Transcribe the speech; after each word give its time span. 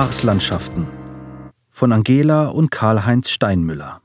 Marslandschaften 0.00 0.86
von 1.68 1.92
Angela 1.92 2.46
und 2.46 2.70
Karl-Heinz 2.70 3.28
Steinmüller. 3.28 4.00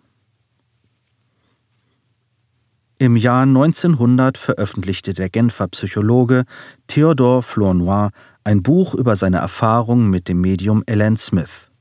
Im 2.97 3.15
Jahr 3.15 3.43
1900 3.43 4.37
veröffentlichte 4.37 5.13
der 5.13 5.29
Genfer 5.29 5.69
Psychologe 5.69 6.43
Theodore 6.87 7.43
Flournoy 7.43 8.09
ein 8.43 8.61
Buch 8.61 8.93
über 8.93 9.15
seine 9.15 9.37
Erfahrungen 9.37 10.09
mit 10.09 10.27
dem 10.27 10.41
Medium 10.41 10.83
Ellen 10.85 11.15
Smith. 11.15 11.71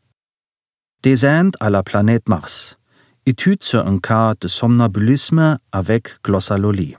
Descente 1.04 1.60
à 1.60 1.68
la 1.68 1.82
planète 1.82 2.28
Mars. 2.28 2.78
Étude 3.26 3.64
sur 3.64 3.84
un 3.84 3.98
cas 3.98 4.34
de 4.40 4.46
somnambulisme 4.46 5.58
avec 5.72 6.20
glossalolie. 6.22 6.96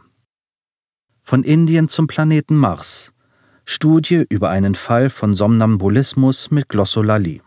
Von 1.24 1.46
Indien 1.46 1.88
zum 1.88 2.08
Planeten 2.08 2.58
Mars. 2.58 3.15
Studie 3.68 4.26
über 4.30 4.52
einen 4.52 4.76
Fall 4.76 5.10
von 5.10 5.34
Somnambulismus 5.34 6.52
mit 6.52 6.70
Glossolalie. 6.70 7.42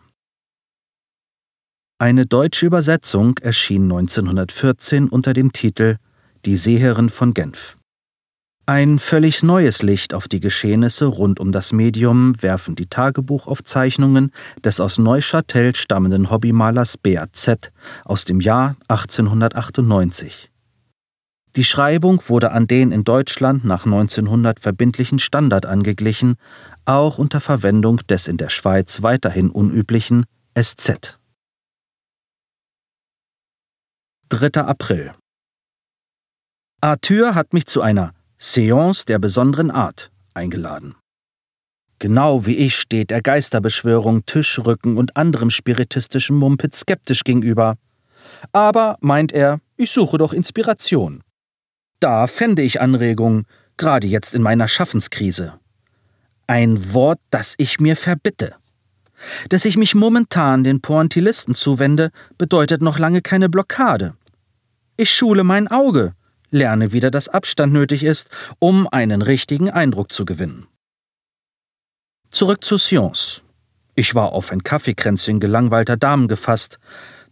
Eine 1.97 2.25
deutsche 2.25 2.65
Übersetzung 2.65 3.37
erschien 3.39 3.83
1914 3.83 5.07
unter 5.07 5.31
dem 5.31 5.53
Titel 5.53 5.95
Die 6.45 6.57
Seherin 6.57 7.09
von 7.09 7.33
Genf. 7.33 7.77
Ein 8.65 8.99
völlig 8.99 9.43
neues 9.43 9.81
Licht 9.81 10.13
auf 10.13 10.27
die 10.27 10.41
Geschehnisse 10.41 11.05
rund 11.05 11.39
um 11.39 11.53
das 11.53 11.71
Medium 11.71 12.41
werfen 12.41 12.75
die 12.75 12.87
Tagebuchaufzeichnungen 12.87 14.31
des 14.63 14.79
aus 14.79 14.99
Neuchâtel 14.99 15.73
stammenden 15.75 16.29
Hobbymalers 16.29 16.97
Beat 16.97 17.35
Z. 17.35 17.71
aus 18.03 18.25
dem 18.25 18.41
Jahr 18.41 18.75
1898. 18.89 20.48
Die 21.55 21.63
Schreibung 21.63 22.21
wurde 22.27 22.51
an 22.51 22.67
den 22.67 22.91
in 22.91 23.03
Deutschland 23.03 23.65
nach 23.65 23.85
1900 23.85 24.59
verbindlichen 24.59 25.17
Standard 25.17 25.65
angeglichen, 25.65 26.35
auch 26.85 27.17
unter 27.17 27.41
Verwendung 27.41 27.97
des 28.07 28.27
in 28.27 28.37
der 28.37 28.49
Schweiz 28.49 29.01
weiterhin 29.01 29.49
unüblichen 29.49 30.25
SZ. 30.59 31.19
3. 34.29 34.61
April 34.61 35.13
Arthur 36.81 37.33
hat 37.33 37.53
mich 37.53 37.65
zu 37.65 37.81
einer 37.81 38.13
Seance 38.37 39.05
der 39.05 39.17
besonderen 39.17 39.71
Art 39.71 40.11
eingeladen. 40.35 40.95
Genau 41.97 42.45
wie 42.45 42.55
ich 42.55 42.75
steht 42.75 43.11
er 43.11 43.21
Geisterbeschwörung, 43.21 44.25
Tischrücken 44.25 44.97
und 44.97 45.17
anderem 45.17 45.49
spiritistischen 45.49 46.37
Mumpit 46.37 46.75
skeptisch 46.75 47.23
gegenüber. 47.23 47.75
Aber, 48.53 48.97
meint 49.01 49.31
er, 49.31 49.59
ich 49.75 49.91
suche 49.91 50.17
doch 50.17 50.31
Inspiration. 50.31 51.23
Da 51.99 52.27
fände 52.27 52.61
ich 52.61 52.79
Anregungen, 52.79 53.45
gerade 53.77 54.07
jetzt 54.07 54.33
in 54.33 54.41
meiner 54.41 54.67
Schaffenskrise. 54.67 55.59
Ein 56.47 56.93
Wort, 56.93 57.19
das 57.29 57.55
ich 57.57 57.79
mir 57.79 57.95
verbitte. 57.95 58.55
Dass 59.49 59.65
ich 59.65 59.75
mich 59.75 59.95
momentan 59.95 60.63
den 60.63 60.81
Pointillisten 60.81 61.55
zuwende, 61.55 62.11
bedeutet 62.37 62.81
noch 62.81 62.99
lange 62.99 63.21
keine 63.21 63.49
Blockade. 63.49 64.13
Ich 64.95 65.13
schule 65.13 65.43
mein 65.43 65.67
Auge, 65.67 66.13
lerne 66.51 66.93
wieder, 66.93 67.11
dass 67.11 67.29
Abstand 67.29 67.73
nötig 67.73 68.03
ist, 68.03 68.29
um 68.59 68.87
einen 68.87 69.21
richtigen 69.21 69.69
Eindruck 69.69 70.11
zu 70.13 70.25
gewinnen. 70.25 70.67
Zurück 72.31 72.63
zu 72.63 72.77
Science. 72.77 73.41
Ich 73.95 74.15
war 74.15 74.31
auf 74.31 74.51
ein 74.51 74.63
Kaffeekränzchen 74.63 75.39
gelangweilter 75.39 75.97
Damen 75.97 76.27
gefasst, 76.29 76.79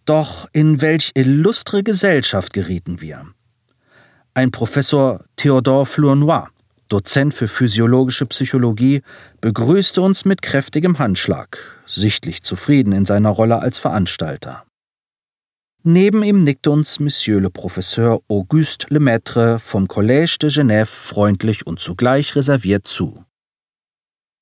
doch 0.05 0.49
in 0.51 0.81
welch 0.81 1.11
illustre 1.13 1.83
Gesellschaft 1.83 2.51
gerieten 2.51 2.99
wir. 2.99 3.27
Ein 4.37 4.51
Professor 4.51 5.25
Theodore 5.35 5.87
Flournoy, 5.87 6.43
Dozent 6.89 7.33
für 7.33 7.47
physiologische 7.47 8.27
Psychologie, 8.27 9.01
begrüßte 9.41 9.99
uns 9.99 10.25
mit 10.25 10.43
kräftigem 10.43 10.99
Handschlag, 10.99 11.57
sichtlich 11.87 12.43
zufrieden 12.43 12.91
in 12.91 13.03
seiner 13.03 13.31
Rolle 13.31 13.59
als 13.63 13.79
Veranstalter. 13.79 14.63
Neben 15.81 16.21
ihm 16.21 16.43
nickte 16.43 16.69
uns 16.69 16.99
Monsieur 16.99 17.41
le 17.41 17.49
Professeur 17.49 18.19
Auguste 18.27 18.85
Lemaitre 18.91 19.57
vom 19.57 19.87
Collège 19.87 20.37
de 20.37 20.51
Genève 20.51 20.85
freundlich 20.85 21.65
und 21.65 21.79
zugleich 21.79 22.35
reserviert 22.35 22.85
zu. 22.85 23.25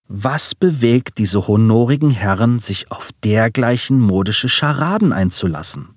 Was 0.09 0.55
bewegt 0.55 1.19
diese 1.19 1.47
honorigen 1.47 2.09
Herren, 2.09 2.59
sich 2.59 2.91
auf 2.91 3.11
dergleichen 3.23 4.01
modische 4.01 4.49
Scharaden 4.49 5.13
einzulassen? 5.13 5.94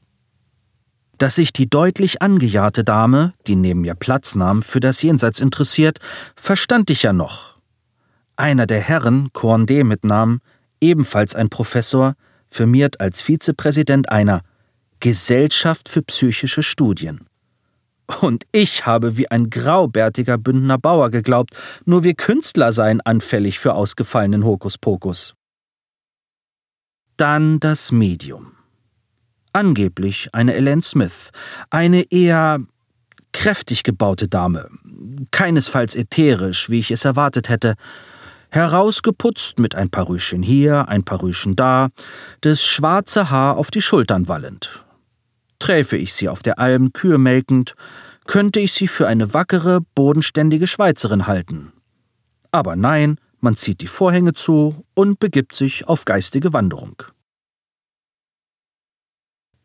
Dass 1.19 1.35
sich 1.35 1.53
die 1.53 1.69
deutlich 1.69 2.23
angejahrte 2.23 2.85
Dame, 2.85 3.35
die 3.47 3.57
neben 3.57 3.81
mir 3.81 3.95
Platz 3.95 4.35
nahm, 4.35 4.63
für 4.63 4.81
das 4.81 5.03
Jenseits 5.03 5.41
interessiert, 5.41 5.99
verstand 6.37 6.91
ich 6.91 7.03
ja 7.03 7.13
noch. 7.13 7.59
Einer 8.37 8.67
der 8.67 8.81
Herren, 8.81 9.31
Corndé 9.35 9.83
mit 9.83 10.05
Namen, 10.05 10.41
ebenfalls 10.81 11.35
ein 11.35 11.51
Professor, 11.51 12.15
firmiert 12.51 13.01
als 13.01 13.21
Vizepräsident 13.21 14.11
einer 14.11 14.43
Gesellschaft 15.01 15.89
für 15.89 16.03
psychische 16.03 16.63
Studien. 16.63 17.27
Und 18.21 18.45
ich 18.53 18.87
habe 18.87 19.17
wie 19.17 19.31
ein 19.31 19.51
graubärtiger 19.51 20.39
Bündner 20.39 20.79
Bauer 20.79 21.11
geglaubt, 21.11 21.55
nur 21.85 22.05
wir 22.05 22.15
Künstler 22.15 22.73
seien 22.73 23.01
anfällig 23.01 23.59
für 23.59 23.75
ausgefallenen 23.75 24.45
Hokuspokus. 24.45 25.35
Dann 27.17 27.61
das 27.61 27.93
Medium. 27.93 28.58
Angeblich 29.59 30.29
eine 30.35 30.55
Ellen 30.55 30.81
Smith, 30.81 31.31
eine 31.71 32.13
eher 32.13 32.61
kräftig 33.33 33.83
gebaute 33.83 34.29
Dame, 34.29 34.69
keinesfalls 35.33 35.97
ätherisch, 35.97 36.71
wie 36.71 36.79
ich 36.79 36.93
es 36.93 37.05
erwartet 37.05 37.49
hätte, 37.49 37.75
herausgeputzt 38.51 39.59
mit 39.59 39.75
ein 39.75 39.91
paar 39.91 40.09
Rüschen 40.09 40.45
hier, 40.45 40.87
ein 40.87 41.03
paar 41.03 41.21
Rüschen 41.23 41.57
da, 41.57 41.89
das 42.41 42.63
schwarze 42.63 43.31
Haar 43.31 43.57
auf 43.57 43.73
die 43.73 43.83
Schultern 43.83 44.29
wallend, 44.29 44.85
Träfe 45.59 45.97
ich 45.97 46.15
sie 46.15 46.29
auf 46.29 46.45
der 46.45 46.61
Alm 46.61 46.93
Kühe 46.93 47.19
melkend, 47.19 47.75
könnte 48.27 48.61
ich 48.61 48.73
sie 48.73 48.87
für 48.87 49.09
eine 49.09 49.35
wackere, 49.35 49.81
bodenständige 49.97 50.69
Schweizerin 50.69 51.27
halten. 51.27 51.73
Aber 52.53 52.77
nein, 52.77 53.19
man 53.41 53.57
zieht 53.57 53.81
die 53.81 53.89
Vorhänge 53.89 54.35
zu 54.35 54.85
und 54.95 55.19
begibt 55.19 55.57
sich 55.57 55.89
auf 55.89 56.05
geistige 56.05 56.53
Wanderung. 56.53 57.03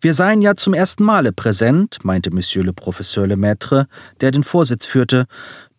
Wir 0.04 0.14
seien 0.14 0.42
ja 0.42 0.58
zum 0.58 0.74
ersten 0.74 1.06
Male 1.06 1.32
präsent, 1.32 2.00
meinte 2.04 2.30
Monsieur 2.30 2.66
le 2.66 2.74
Professeur 2.74 3.26
Lemaitre, 3.26 3.88
der 4.20 4.32
den 4.32 4.44
Vorsitz 4.44 4.84
führte, 4.84 5.28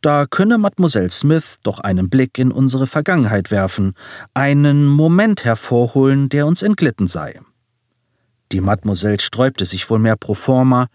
da 0.01 0.25
könne 0.25 0.57
Mademoiselle 0.57 1.11
Smith 1.11 1.59
doch 1.63 1.79
einen 1.79 2.09
Blick 2.09 2.39
in 2.39 2.51
unsere 2.51 2.87
Vergangenheit 2.87 3.51
werfen, 3.51 3.93
einen 4.33 4.87
Moment 4.87 5.45
hervorholen, 5.45 6.31
der 6.31 6.47
uns 6.47 6.63
entglitten 6.63 7.07
sei. 7.07 7.39
Die 8.51 8.63
Mademoiselle 8.63 9.21
sträubte 9.21 9.67
sich 9.67 9.91
wohl 9.91 9.99
mehr 9.99 10.17
pro 10.17 10.33
forma, 10.33 10.87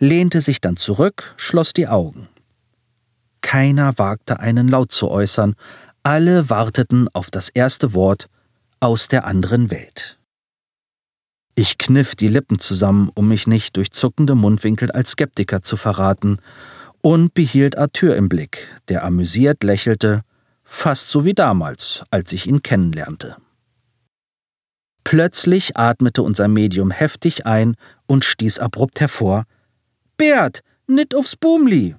lehnte 0.00 0.40
sich 0.40 0.60
dann 0.60 0.76
zurück, 0.76 1.34
schloss 1.36 1.72
die 1.72 1.86
Augen. 1.86 2.26
Keiner 3.42 3.96
wagte 3.96 4.40
einen 4.40 4.66
Laut 4.66 4.90
zu 4.90 5.08
äußern, 5.08 5.54
alle 6.02 6.50
warteten 6.50 7.08
auf 7.12 7.30
das 7.30 7.48
erste 7.48 7.94
Wort 7.94 8.26
aus 8.80 9.06
der 9.06 9.24
anderen 9.24 9.70
Welt. 9.70 10.18
Ich 11.54 11.76
kniff 11.76 12.14
die 12.14 12.28
Lippen 12.28 12.58
zusammen, 12.58 13.10
um 13.14 13.28
mich 13.28 13.46
nicht 13.46 13.76
durch 13.76 13.92
zuckende 13.92 14.34
Mundwinkel 14.34 14.90
als 14.90 15.10
Skeptiker 15.10 15.62
zu 15.62 15.76
verraten, 15.76 16.38
und 17.02 17.34
behielt 17.34 17.76
Arthur 17.76 18.16
im 18.16 18.28
Blick, 18.28 18.68
der 18.88 19.04
amüsiert 19.04 19.64
lächelte, 19.64 20.22
fast 20.64 21.08
so 21.08 21.24
wie 21.24 21.34
damals, 21.34 22.04
als 22.10 22.32
ich 22.32 22.46
ihn 22.46 22.62
kennenlernte. 22.62 23.36
Plötzlich 25.04 25.76
atmete 25.76 26.22
unser 26.22 26.48
Medium 26.48 26.90
heftig 26.90 27.44
ein 27.44 27.74
und 28.06 28.24
stieß 28.24 28.58
abrupt 28.60 29.00
hervor: 29.00 29.44
Bert, 30.16 30.62
nit 30.86 31.14
aufs 31.14 31.36
Boomli! 31.36 31.96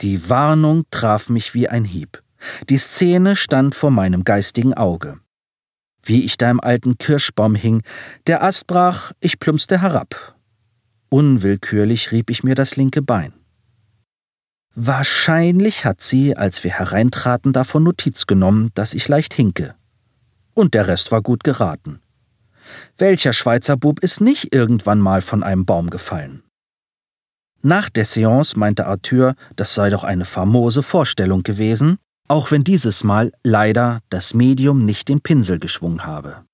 Die 0.00 0.28
Warnung 0.28 0.84
traf 0.90 1.28
mich 1.28 1.52
wie 1.52 1.68
ein 1.68 1.84
Hieb. 1.84 2.22
Die 2.68 2.78
Szene 2.78 3.34
stand 3.34 3.74
vor 3.74 3.90
meinem 3.90 4.24
geistigen 4.24 4.74
Auge. 4.74 5.18
Wie 6.06 6.24
ich 6.24 6.38
da 6.38 6.50
im 6.50 6.60
alten 6.60 6.98
Kirschbaum 6.98 7.54
hing, 7.54 7.82
der 8.26 8.42
Ast 8.42 8.66
brach, 8.66 9.12
ich 9.20 9.38
plumpste 9.38 9.82
herab. 9.82 10.36
Unwillkürlich 11.08 12.12
rieb 12.12 12.30
ich 12.30 12.42
mir 12.42 12.54
das 12.54 12.76
linke 12.76 13.02
Bein. 13.02 13.32
Wahrscheinlich 14.74 15.84
hat 15.84 16.02
sie, 16.02 16.36
als 16.36 16.64
wir 16.64 16.72
hereintraten, 16.72 17.52
davon 17.52 17.82
Notiz 17.82 18.26
genommen, 18.26 18.70
dass 18.74 18.94
ich 18.94 19.08
leicht 19.08 19.34
hinke 19.34 19.74
und 20.56 20.74
der 20.74 20.88
Rest 20.88 21.12
war 21.12 21.22
gut 21.22 21.44
geraten. 21.44 22.00
Welcher 22.98 23.32
Schweizer 23.32 23.76
Bub 23.76 24.00
ist 24.00 24.20
nicht 24.20 24.52
irgendwann 24.52 24.98
mal 24.98 25.22
von 25.22 25.44
einem 25.44 25.64
Baum 25.64 25.90
gefallen? 25.90 26.42
Nach 27.62 27.88
der 27.88 28.04
Seance 28.04 28.58
meinte 28.58 28.86
Arthur, 28.86 29.34
das 29.54 29.74
sei 29.74 29.90
doch 29.90 30.02
eine 30.02 30.24
famose 30.24 30.82
Vorstellung 30.82 31.42
gewesen, 31.42 31.98
auch 32.28 32.50
wenn 32.50 32.64
dieses 32.64 33.04
Mal 33.04 33.32
leider 33.42 34.00
das 34.08 34.34
Medium 34.34 34.84
nicht 34.84 35.08
den 35.08 35.20
Pinsel 35.20 35.58
geschwungen 35.58 36.04
habe. 36.04 36.44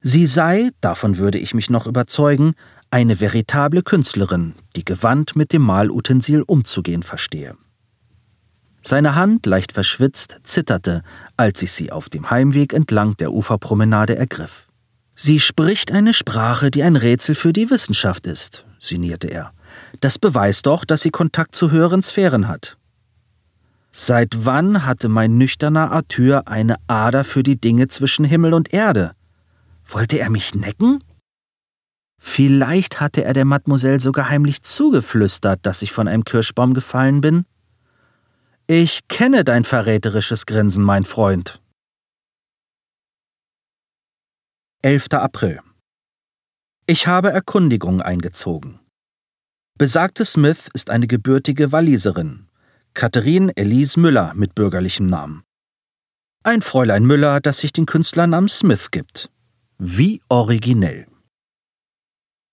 Sie 0.00 0.26
sei, 0.26 0.70
davon 0.80 1.16
würde 1.18 1.38
ich 1.38 1.54
mich 1.54 1.70
noch 1.70 1.86
überzeugen, 1.86 2.54
eine 2.90 3.20
veritable 3.20 3.82
Künstlerin, 3.82 4.54
die 4.76 4.84
gewandt 4.84 5.34
mit 5.34 5.52
dem 5.52 5.62
Malutensil 5.62 6.42
umzugehen 6.42 7.02
verstehe. 7.02 7.56
Seine 8.82 9.14
Hand, 9.14 9.46
leicht 9.46 9.72
verschwitzt, 9.72 10.40
zitterte, 10.44 11.02
als 11.38 11.62
ich 11.62 11.72
sie 11.72 11.90
auf 11.90 12.10
dem 12.10 12.30
Heimweg 12.30 12.74
entlang 12.74 13.16
der 13.16 13.32
Uferpromenade 13.32 14.14
ergriff. 14.14 14.68
Sie 15.14 15.40
spricht 15.40 15.90
eine 15.90 16.12
Sprache, 16.12 16.70
die 16.70 16.82
ein 16.82 16.96
Rätsel 16.96 17.34
für 17.34 17.54
die 17.54 17.70
Wissenschaft 17.70 18.26
ist, 18.26 18.66
sinnierte 18.78 19.28
er. 19.28 19.52
Das 20.00 20.18
beweist 20.18 20.66
doch, 20.66 20.84
dass 20.84 21.00
sie 21.00 21.10
Kontakt 21.10 21.54
zu 21.54 21.70
höheren 21.70 22.02
Sphären 22.02 22.46
hat. 22.46 22.76
Seit 23.96 24.44
wann 24.44 24.84
hatte 24.84 25.08
mein 25.08 25.38
nüchterner 25.38 25.92
Arthur 25.92 26.48
eine 26.48 26.74
Ader 26.88 27.22
für 27.22 27.44
die 27.44 27.60
Dinge 27.60 27.86
zwischen 27.86 28.24
Himmel 28.24 28.52
und 28.52 28.74
Erde? 28.74 29.14
Wollte 29.86 30.18
er 30.18 30.30
mich 30.30 30.52
necken? 30.52 31.04
Vielleicht 32.20 33.00
hatte 33.00 33.22
er 33.22 33.34
der 33.34 33.44
Mademoiselle 33.44 34.00
sogar 34.00 34.28
heimlich 34.28 34.64
zugeflüstert, 34.64 35.64
dass 35.64 35.80
ich 35.82 35.92
von 35.92 36.08
einem 36.08 36.24
Kirschbaum 36.24 36.74
gefallen 36.74 37.20
bin. 37.20 37.46
Ich 38.66 39.06
kenne 39.06 39.44
dein 39.44 39.62
verräterisches 39.62 40.44
Grinsen, 40.44 40.82
mein 40.82 41.04
Freund. 41.04 41.62
11. 44.82 45.06
April. 45.12 45.60
Ich 46.86 47.06
habe 47.06 47.30
Erkundigungen 47.30 48.02
eingezogen. 48.02 48.80
Besagte 49.78 50.24
Smith 50.24 50.68
ist 50.72 50.90
eine 50.90 51.06
gebürtige 51.06 51.70
Walliserin, 51.70 52.48
Katharine 52.94 53.52
Elise 53.56 53.98
Müller 53.98 54.34
mit 54.36 54.54
bürgerlichem 54.54 55.06
Namen. 55.06 55.42
Ein 56.44 56.62
Fräulein 56.62 57.04
Müller, 57.04 57.40
das 57.40 57.58
sich 57.58 57.72
den 57.72 57.86
Künstlernamen 57.86 58.48
Smith 58.48 58.92
gibt. 58.92 59.30
Wie 59.78 60.22
originell. 60.28 61.08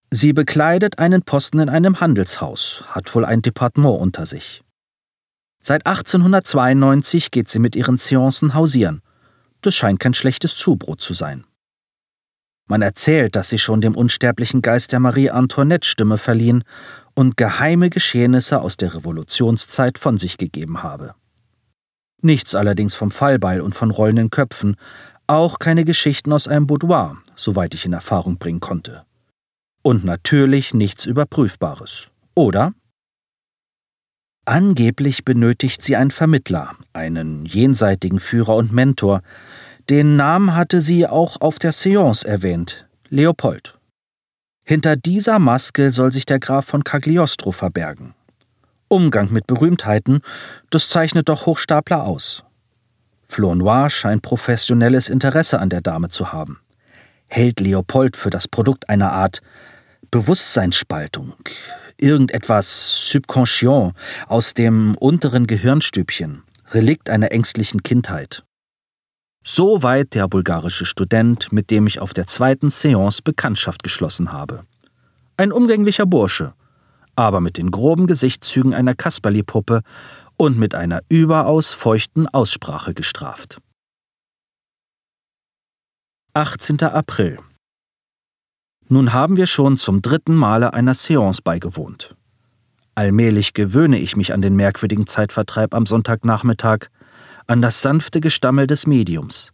Sie 0.09 0.33
bekleidet 0.33 0.97
einen 0.97 1.21
Posten 1.21 1.59
in 1.59 1.69
einem 1.69 1.99
Handelshaus, 1.99 2.83
hat 2.87 3.13
wohl 3.13 3.23
ein 3.23 3.43
Departement 3.43 3.99
unter 3.99 4.25
sich. 4.25 4.63
Seit 5.61 5.85
1892 5.85 7.29
geht 7.29 7.47
sie 7.47 7.59
mit 7.59 7.75
ihren 7.75 7.97
Seancen 7.97 8.55
hausieren. 8.55 9.03
Das 9.61 9.75
scheint 9.75 9.99
kein 9.99 10.15
schlechtes 10.15 10.55
Zubrot 10.55 11.01
zu 11.01 11.13
sein. 11.13 11.45
Man 12.67 12.81
erzählt, 12.81 13.35
dass 13.35 13.49
sie 13.49 13.57
schon 13.57 13.81
dem 13.81 13.95
unsterblichen 13.95 14.61
Geist 14.61 14.91
der 14.91 14.99
Marie 14.99 15.29
Antoinette 15.29 15.87
Stimme 15.87 16.17
verliehen 16.17 16.63
und 17.15 17.37
geheime 17.37 17.89
Geschehnisse 17.89 18.61
aus 18.61 18.77
der 18.77 18.95
Revolutionszeit 18.95 19.97
von 19.97 20.17
sich 20.17 20.37
gegeben 20.37 20.83
habe. 20.83 21.13
Nichts 22.21 22.55
allerdings 22.55 22.95
vom 22.95 23.11
Fallbeil 23.11 23.61
und 23.61 23.75
von 23.75 23.91
rollenden 23.91 24.29
Köpfen, 24.29 24.75
auch 25.27 25.59
keine 25.59 25.85
Geschichten 25.85 26.31
aus 26.33 26.47
einem 26.47 26.67
Boudoir, 26.67 27.17
soweit 27.35 27.73
ich 27.73 27.85
in 27.85 27.93
Erfahrung 27.93 28.37
bringen 28.37 28.59
konnte. 28.59 29.03
Und 29.83 30.03
natürlich 30.03 30.73
nichts 30.73 31.05
Überprüfbares, 31.05 32.09
oder? 32.35 32.73
Angeblich 34.45 35.23
benötigt 35.23 35.83
sie 35.83 35.95
einen 35.95 36.11
Vermittler, 36.11 36.75
einen 36.93 37.45
jenseitigen 37.45 38.19
Führer 38.19 38.55
und 38.55 38.71
Mentor. 38.71 39.21
Den 39.89 40.15
Namen 40.15 40.55
hatte 40.55 40.81
sie 40.81 41.07
auch 41.07 41.41
auf 41.41 41.57
der 41.57 41.71
Seance 41.71 42.27
erwähnt, 42.27 42.85
Leopold. 43.09 43.77
Hinter 44.63 44.95
dieser 44.95 45.39
Maske 45.39 45.91
soll 45.91 46.11
sich 46.11 46.25
der 46.25 46.39
Graf 46.39 46.65
von 46.65 46.83
Cagliostro 46.83 47.51
verbergen. 47.51 48.13
Umgang 48.87 49.31
mit 49.31 49.47
Berühmtheiten, 49.47 50.21
das 50.69 50.89
zeichnet 50.89 51.29
doch 51.29 51.45
Hochstapler 51.45 52.03
aus. 52.03 52.43
Flor 53.27 53.55
Noir 53.55 53.89
scheint 53.89 54.21
professionelles 54.21 55.09
Interesse 55.09 55.59
an 55.59 55.69
der 55.69 55.81
Dame 55.81 56.09
zu 56.09 56.31
haben. 56.31 56.59
Hält 57.27 57.59
Leopold 57.59 58.17
für 58.17 58.29
das 58.29 58.47
Produkt 58.47 58.89
einer 58.89 59.13
Art 59.13 59.41
Bewusstseinsspaltung, 60.11 61.33
irgendetwas 61.97 63.09
subconscient 63.09 63.93
aus 64.27 64.53
dem 64.53 64.95
unteren 64.95 65.47
Gehirnstübchen, 65.47 66.43
Relikt 66.71 67.09
einer 67.09 67.31
ängstlichen 67.31 67.83
Kindheit. 67.83 68.43
Soweit 69.43 70.13
der 70.13 70.27
bulgarische 70.27 70.85
Student, 70.85 71.51
mit 71.51 71.71
dem 71.71 71.87
ich 71.87 71.99
auf 71.99 72.13
der 72.13 72.27
zweiten 72.27 72.69
Seance 72.69 73.21
Bekanntschaft 73.23 73.81
geschlossen 73.81 74.31
habe. 74.31 74.65
Ein 75.35 75.51
umgänglicher 75.51 76.05
Bursche, 76.05 76.53
aber 77.15 77.41
mit 77.41 77.57
den 77.57 77.71
groben 77.71 78.05
Gesichtszügen 78.05 78.73
einer 78.73 78.93
Kasperli-Puppe 78.93 79.81
und 80.37 80.57
mit 80.57 80.75
einer 80.75 81.01
überaus 81.09 81.73
feuchten 81.73 82.27
Aussprache 82.27 82.93
gestraft. 82.93 83.59
18. 86.33 86.81
April. 86.83 87.39
Nun 88.87 89.11
haben 89.11 89.37
wir 89.37 89.47
schon 89.47 89.75
zum 89.77 90.01
dritten 90.01 90.35
Male 90.35 90.73
einer 90.73 90.93
Seance 90.93 91.41
beigewohnt. 91.41 92.15
Allmählich 92.93 93.53
gewöhne 93.53 93.97
ich 93.97 94.15
mich 94.15 94.33
an 94.33 94.41
den 94.41 94.55
merkwürdigen 94.55 95.07
Zeitvertreib 95.07 95.73
am 95.73 95.85
Sonntagnachmittag, 95.85 96.89
an 97.47 97.61
das 97.61 97.81
sanfte 97.81 98.21
Gestammel 98.21 98.67
des 98.67 98.87
Mediums, 98.87 99.53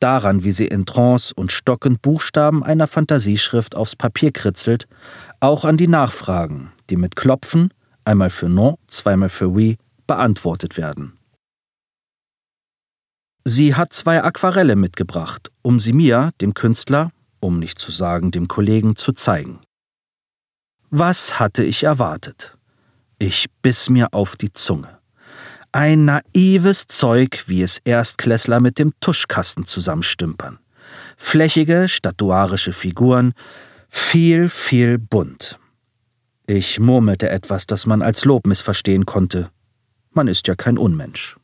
daran, 0.00 0.44
wie 0.44 0.52
sie 0.52 0.66
in 0.66 0.86
Trance 0.86 1.34
und 1.34 1.52
stockend 1.52 2.02
Buchstaben 2.02 2.62
einer 2.62 2.86
Fantasieschrift 2.86 3.74
aufs 3.74 3.96
Papier 3.96 4.32
kritzelt, 4.32 4.86
auch 5.40 5.64
an 5.64 5.76
die 5.76 5.88
Nachfragen, 5.88 6.72
die 6.90 6.96
mit 6.96 7.16
Klopfen, 7.16 7.72
einmal 8.04 8.30
für 8.30 8.48
Non, 8.48 8.76
zweimal 8.86 9.28
für 9.28 9.52
Oui, 9.52 9.76
beantwortet 10.06 10.76
werden. 10.76 11.18
Sie 13.44 13.74
hat 13.74 13.92
zwei 13.92 14.22
Aquarelle 14.22 14.76
mitgebracht, 14.76 15.50
um 15.62 15.80
sie 15.80 15.92
mir, 15.92 16.32
dem 16.40 16.54
Künstler, 16.54 17.12
um 17.40 17.58
nicht 17.58 17.78
zu 17.78 17.92
sagen 17.92 18.30
dem 18.30 18.48
Kollegen, 18.48 18.96
zu 18.96 19.12
zeigen. 19.12 19.60
Was 20.90 21.38
hatte 21.38 21.64
ich 21.64 21.84
erwartet? 21.84 22.56
Ich 23.18 23.46
biss 23.62 23.90
mir 23.90 24.12
auf 24.12 24.36
die 24.36 24.52
Zunge. 24.52 24.97
Ein 25.72 26.06
naives 26.06 26.86
Zeug, 26.86 27.44
wie 27.46 27.62
es 27.62 27.78
Erstklässler 27.84 28.60
mit 28.60 28.78
dem 28.78 28.94
Tuschkasten 29.00 29.66
zusammenstümpern. 29.66 30.58
Flächige, 31.18 31.88
statuarische 31.88 32.72
Figuren, 32.72 33.34
viel, 33.90 34.48
viel 34.48 34.98
bunt. 34.98 35.58
Ich 36.46 36.80
murmelte 36.80 37.28
etwas, 37.28 37.66
das 37.66 37.84
man 37.84 38.00
als 38.00 38.24
Lob 38.24 38.46
missverstehen 38.46 39.04
konnte. 39.04 39.50
Man 40.12 40.28
ist 40.28 40.48
ja 40.48 40.54
kein 40.54 40.78
Unmensch. 40.78 41.36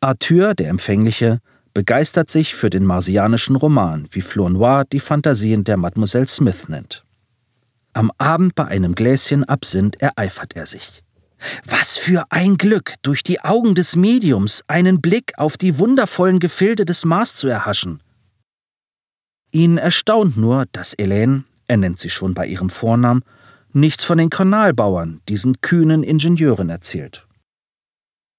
Arthur, 0.00 0.54
der 0.54 0.70
Empfängliche, 0.70 1.40
begeistert 1.74 2.30
sich 2.30 2.54
für 2.54 2.70
den 2.70 2.84
marsianischen 2.86 3.56
Roman, 3.56 4.08
wie 4.10 4.22
Flor 4.22 4.48
Noir 4.48 4.84
die 4.90 5.00
Fantasien 5.00 5.64
der 5.64 5.76
Mademoiselle 5.76 6.26
Smith 6.26 6.68
nennt. 6.68 7.04
Am 7.92 8.10
Abend 8.16 8.54
bei 8.54 8.64
einem 8.64 8.94
Gläschen 8.94 9.44
Absinth 9.44 10.00
ereifert 10.00 10.56
er 10.56 10.66
sich. 10.66 11.02
Was 11.64 11.96
für 11.96 12.24
ein 12.30 12.56
Glück, 12.56 12.94
durch 13.02 13.22
die 13.22 13.40
Augen 13.40 13.74
des 13.74 13.96
Mediums 13.96 14.62
einen 14.68 15.00
Blick 15.00 15.32
auf 15.36 15.56
die 15.56 15.78
wundervollen 15.78 16.38
Gefilde 16.38 16.84
des 16.84 17.04
Mars 17.04 17.34
zu 17.34 17.48
erhaschen. 17.48 18.02
Ihn 19.50 19.76
erstaunt 19.76 20.36
nur, 20.36 20.64
dass 20.72 20.94
Helene, 20.98 21.44
er 21.66 21.76
nennt 21.76 22.00
sie 22.00 22.10
schon 22.10 22.32
bei 22.32 22.46
ihrem 22.46 22.70
Vornamen, 22.70 23.22
nichts 23.72 24.04
von 24.04 24.18
den 24.18 24.30
Kanalbauern, 24.30 25.20
diesen 25.28 25.60
kühnen 25.60 26.02
Ingenieuren 26.02 26.70
erzählt. 26.70 27.26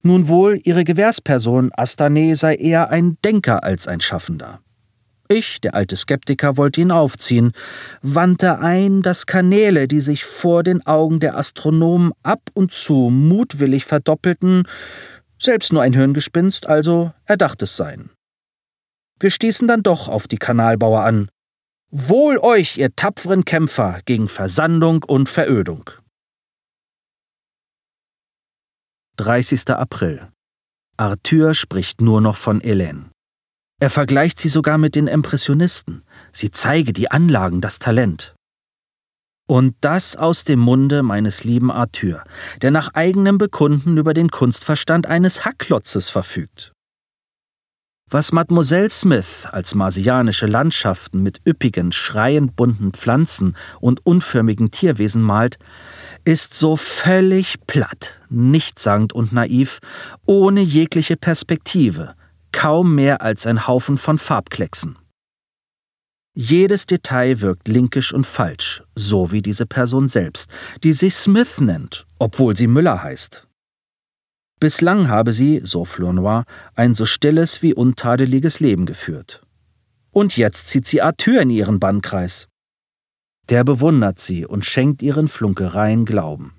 Nun 0.01 0.27
wohl, 0.27 0.59
ihre 0.63 0.83
Gewährsperson 0.83 1.71
Astane 1.75 2.35
sei 2.35 2.55
eher 2.55 2.89
ein 2.89 3.17
Denker 3.23 3.63
als 3.63 3.87
ein 3.87 4.01
Schaffender. 4.01 4.62
Ich, 5.33 5.59
der 5.61 5.73
alte 5.73 5.95
Skeptiker, 5.95 6.57
wollte 6.57 6.81
ihn 6.81 6.91
aufziehen, 6.91 7.53
wandte 8.03 8.59
ein, 8.59 9.01
dass 9.01 9.25
Kanäle, 9.25 9.87
die 9.87 9.99
sich 9.99 10.25
vor 10.25 10.61
den 10.61 10.85
Augen 10.85 11.19
der 11.19 11.35
Astronomen 11.35 12.11
ab 12.21 12.41
und 12.53 12.71
zu 12.71 13.09
mutwillig 13.09 13.85
verdoppelten, 13.85 14.67
selbst 15.39 15.73
nur 15.73 15.81
ein 15.81 15.93
Hirngespinst, 15.93 16.67
also 16.67 17.13
erdachtes 17.25 17.75
seien. 17.75 18.11
Wir 19.19 19.31
stießen 19.31 19.67
dann 19.67 19.81
doch 19.81 20.07
auf 20.07 20.27
die 20.27 20.37
Kanalbauer 20.37 21.01
an. 21.01 21.29
Wohl 21.89 22.37
euch, 22.37 22.77
ihr 22.77 22.95
tapferen 22.95 23.43
Kämpfer 23.43 24.01
gegen 24.05 24.27
Versandung 24.27 25.03
und 25.03 25.29
Verödung. 25.29 25.89
30. 29.17 29.69
April. 29.69 30.31
Arthur 30.95 31.55
spricht 31.55 32.01
nur 32.01 32.21
noch 32.21 32.37
von 32.37 32.61
Helene. 32.61 33.12
Er 33.83 33.89
vergleicht 33.89 34.39
sie 34.39 34.47
sogar 34.47 34.77
mit 34.77 34.95
den 34.95 35.07
Impressionisten. 35.07 36.03
Sie 36.31 36.51
zeige 36.51 36.93
die 36.93 37.11
Anlagen, 37.11 37.59
das 37.59 37.79
Talent. 37.79 38.33
Und 39.45 39.75
das 39.81 40.15
aus 40.15 40.45
dem 40.45 40.61
Munde 40.61 41.03
meines 41.03 41.43
lieben 41.43 41.69
Arthur, 41.69 42.23
der 42.61 42.71
nach 42.71 42.93
eigenem 42.93 43.37
Bekunden 43.37 43.97
über 43.97 44.13
den 44.13 44.31
Kunstverstand 44.31 45.05
eines 45.07 45.43
Hacklotzes 45.43 46.07
verfügt. 46.07 46.71
Was 48.09 48.31
Mademoiselle 48.31 48.89
Smith 48.89 49.45
als 49.51 49.75
marsianische 49.75 50.45
Landschaften 50.45 51.21
mit 51.21 51.41
üppigen, 51.45 51.91
schreiend 51.91 52.55
bunten 52.55 52.93
Pflanzen 52.93 53.57
und 53.81 54.05
unförmigen 54.05 54.71
Tierwesen 54.71 55.21
malt, 55.21 55.57
ist 56.23 56.53
so 56.53 56.77
völlig 56.77 57.57
platt, 57.67 58.21
nichtssagend 58.29 59.11
und 59.11 59.33
naiv, 59.33 59.79
ohne 60.25 60.61
jegliche 60.61 61.17
Perspektive, 61.17 62.15
kaum 62.53 62.95
mehr 62.95 63.21
als 63.21 63.45
ein 63.45 63.67
Haufen 63.67 63.97
von 63.97 64.17
Farbklecksen. 64.17 64.97
Jedes 66.35 66.85
Detail 66.85 67.41
wirkt 67.41 67.67
linkisch 67.67 68.13
und 68.13 68.25
falsch, 68.25 68.81
so 68.95 69.31
wie 69.31 69.41
diese 69.41 69.65
Person 69.65 70.07
selbst, 70.07 70.49
die 70.83 70.93
sich 70.93 71.15
Smith 71.15 71.59
nennt, 71.59 72.07
obwohl 72.17 72.55
sie 72.55 72.67
Müller 72.67 73.03
heißt. 73.03 73.47
Bislang 74.59 75.09
habe 75.09 75.33
sie, 75.33 75.59
so 75.63 75.83
Flournoy, 75.83 76.43
ein 76.73 76.93
so 76.93 77.05
stilles 77.05 77.61
wie 77.61 77.73
untadeliges 77.73 78.61
Leben 78.61 78.85
geführt. 78.85 79.45
Und 80.11 80.37
jetzt 80.37 80.69
zieht 80.69 80.87
sie 80.87 81.01
Arthur 81.01 81.41
in 81.41 81.49
ihren 81.49 81.79
Bannkreis. 81.79 82.47
Der 83.49 83.63
bewundert 83.63 84.19
sie 84.19 84.45
und 84.45 84.63
schenkt 84.63 85.03
ihren 85.03 85.27
Flunkereien 85.27 86.05
Glauben. 86.05 86.55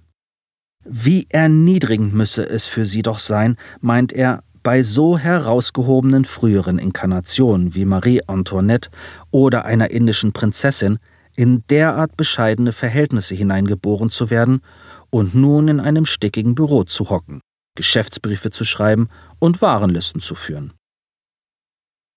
Wie 0.85 1.27
erniedrigend 1.31 2.13
müsse 2.13 2.47
es 2.47 2.67
für 2.67 2.85
sie 2.85 3.03
doch 3.03 3.19
sein, 3.19 3.57
meint 3.81 4.13
er, 4.13 4.45
bei 4.65 4.83
so 4.83 5.19
herausgehobenen 5.19 6.25
früheren 6.25 6.79
Inkarnationen 6.79 7.75
wie 7.75 7.85
Marie 7.85 8.23
Antoinette 8.27 8.91
oder 9.31 9.67
einer 9.67 9.91
indischen 9.91 10.33
Prinzessin 10.33 10.99
in 11.37 11.65
derart 11.69 12.17
bescheidene 12.17 12.73
Verhältnisse 12.73 13.35
hineingeboren 13.35 14.09
zu 14.09 14.31
werden 14.31 14.63
und 15.11 15.35
nun 15.35 15.69
in 15.69 15.81
einem 15.81 16.07
stickigen 16.07 16.55
Büro 16.55 16.85
zu 16.85 17.11
hocken, 17.11 17.41
Geschäftsbriefe 17.77 18.51
zu 18.51 18.65
schreiben 18.65 19.11
und 19.39 19.61
Warenlisten 19.61 20.23
zu 20.23 20.35
führen. 20.35 20.73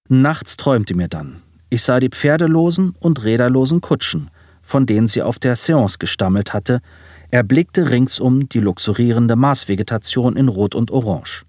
Nachts 0.08 0.56
träumte 0.56 0.96
mir 0.96 1.10
dann, 1.10 1.42
ich 1.70 1.84
sah 1.84 2.00
die 2.00 2.10
pferdelosen 2.10 2.96
und 3.02 3.26
räderlosen 3.26 3.82
Kutschen, 3.82 4.32
von 4.62 4.86
denen 4.86 5.10
sie 5.10 5.22
auf 5.22 5.38
der 5.38 5.58
Seance 5.58 5.98
gestammelt 5.98 6.54
hatte, 6.54 6.80
erblickte 7.30 7.90
ringsum 7.90 8.48
die 8.48 8.62
luxurierende 8.62 9.36
Marsvegetation 9.36 10.38
in 10.38 10.48
Rot 10.48 10.76
und 10.76 10.92
Orange. 10.92 11.47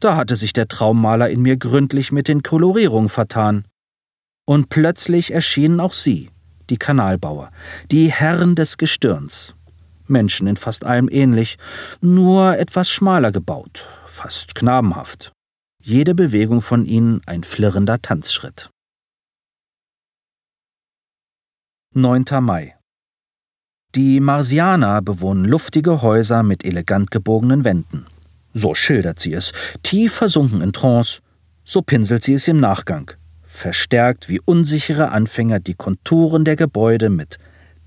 Da 0.00 0.16
hatte 0.16 0.34
sich 0.34 0.54
der 0.54 0.66
Traummaler 0.66 1.28
in 1.28 1.42
mir 1.42 1.58
gründlich 1.58 2.10
mit 2.10 2.26
den 2.26 2.42
Kolorierungen 2.42 3.10
vertan. 3.10 3.66
Und 4.46 4.70
plötzlich 4.70 5.32
erschienen 5.32 5.78
auch 5.78 5.92
sie, 5.92 6.30
die 6.70 6.78
Kanalbauer, 6.78 7.52
die 7.90 8.10
Herren 8.10 8.54
des 8.54 8.78
Gestirns. 8.78 9.54
Menschen 10.06 10.46
in 10.46 10.56
fast 10.56 10.84
allem 10.84 11.08
ähnlich, 11.10 11.58
nur 12.00 12.58
etwas 12.58 12.90
schmaler 12.90 13.30
gebaut, 13.30 13.86
fast 14.06 14.54
knabenhaft. 14.54 15.32
Jede 15.82 16.14
Bewegung 16.14 16.62
von 16.62 16.84
ihnen 16.84 17.20
ein 17.26 17.44
flirrender 17.44 18.02
Tanzschritt. 18.02 18.70
9. 21.94 22.24
Mai 22.40 22.76
Die 23.94 24.20
Marsianer 24.20 25.02
bewohnen 25.02 25.44
luftige 25.44 26.02
Häuser 26.02 26.42
mit 26.42 26.64
elegant 26.64 27.10
gebogenen 27.10 27.64
Wänden. 27.64 28.06
So 28.52 28.74
schildert 28.74 29.20
sie 29.20 29.32
es, 29.32 29.52
tief 29.82 30.14
versunken 30.14 30.60
in 30.60 30.72
Trance, 30.72 31.20
so 31.64 31.82
pinselt 31.82 32.22
sie 32.22 32.34
es 32.34 32.48
im 32.48 32.58
Nachgang, 32.58 33.12
verstärkt 33.42 34.28
wie 34.28 34.40
unsichere 34.44 35.10
Anfänger 35.10 35.60
die 35.60 35.74
Konturen 35.74 36.44
der 36.44 36.56
Gebäude 36.56 37.10
mit 37.10 37.38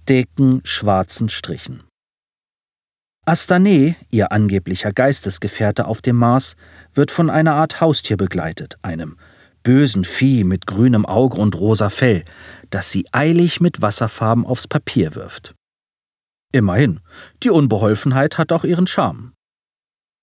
dicken, 0.07 0.61
schwarzen 0.63 1.29
Strichen. 1.29 1.83
Astane, 3.25 3.95
ihr 4.09 4.33
angeblicher 4.33 4.91
Geistesgefährte 4.91 5.85
auf 5.85 6.01
dem 6.01 6.17
Mars, 6.17 6.55
wird 6.93 7.09
von 7.09 7.29
einer 7.29 7.53
Art 7.53 7.79
Haustier 7.79 8.17
begleitet, 8.17 8.75
einem 8.81 9.17
bösen 9.63 10.03
Vieh 10.03 10.43
mit 10.43 10.67
grünem 10.67 11.05
Auge 11.05 11.39
und 11.39 11.55
rosa 11.55 11.89
Fell, 11.89 12.25
das 12.69 12.91
sie 12.91 13.05
eilig 13.13 13.61
mit 13.61 13.81
Wasserfarben 13.81 14.45
aufs 14.45 14.67
Papier 14.67 15.15
wirft. 15.15 15.55
Immerhin, 16.51 16.99
die 17.41 17.49
Unbeholfenheit 17.49 18.37
hat 18.37 18.51
auch 18.51 18.65
ihren 18.65 18.87
Charme. 18.87 19.33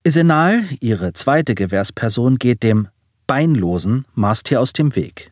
Isenal, 0.03 0.63
ihre 0.79 1.13
zweite 1.13 1.53
Gewährsperson, 1.53 2.39
geht 2.39 2.63
dem 2.63 2.87
beinlosen 3.27 4.05
Mastier 4.15 4.59
aus 4.59 4.73
dem 4.73 4.95
Weg. 4.95 5.31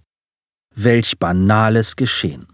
Welch 0.75 1.17
banales 1.17 1.95
Geschehen. 1.95 2.45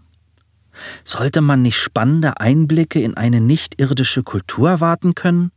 Sollte 1.04 1.42
man 1.42 1.60
nicht 1.60 1.76
spannende 1.76 2.40
Einblicke 2.40 3.02
in 3.02 3.18
eine 3.18 3.42
nichtirdische 3.42 4.22
Kultur 4.22 4.70
erwarten 4.70 5.14
können? 5.14 5.52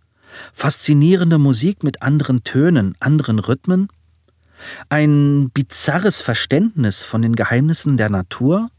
Faszinierende 0.54 1.38
Musik 1.38 1.82
mit 1.82 2.02
anderen 2.02 2.44
Tönen, 2.44 2.94
anderen 3.00 3.40
Rhythmen? 3.40 3.88
Ein 4.90 5.52
bizarres 5.52 6.20
Verständnis 6.20 7.04
von 7.04 7.22
den 7.22 7.38
Geheimnissen 7.38 7.96
der 7.96 8.10
Natur? 8.10 8.70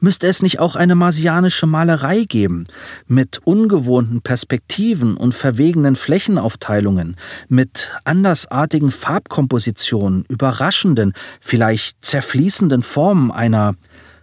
Müsste 0.00 0.26
es 0.26 0.42
nicht 0.42 0.60
auch 0.60 0.76
eine 0.76 0.94
marsianische 0.94 1.66
Malerei 1.66 2.24
geben, 2.24 2.66
mit 3.06 3.40
ungewohnten 3.44 4.22
Perspektiven 4.22 5.16
und 5.16 5.34
verwegenen 5.34 5.96
Flächenaufteilungen, 5.96 7.16
mit 7.48 7.92
andersartigen 8.04 8.90
Farbkompositionen, 8.90 10.24
überraschenden, 10.28 11.12
vielleicht 11.40 12.04
zerfließenden 12.04 12.82
Formen 12.82 13.30
einer 13.30 13.74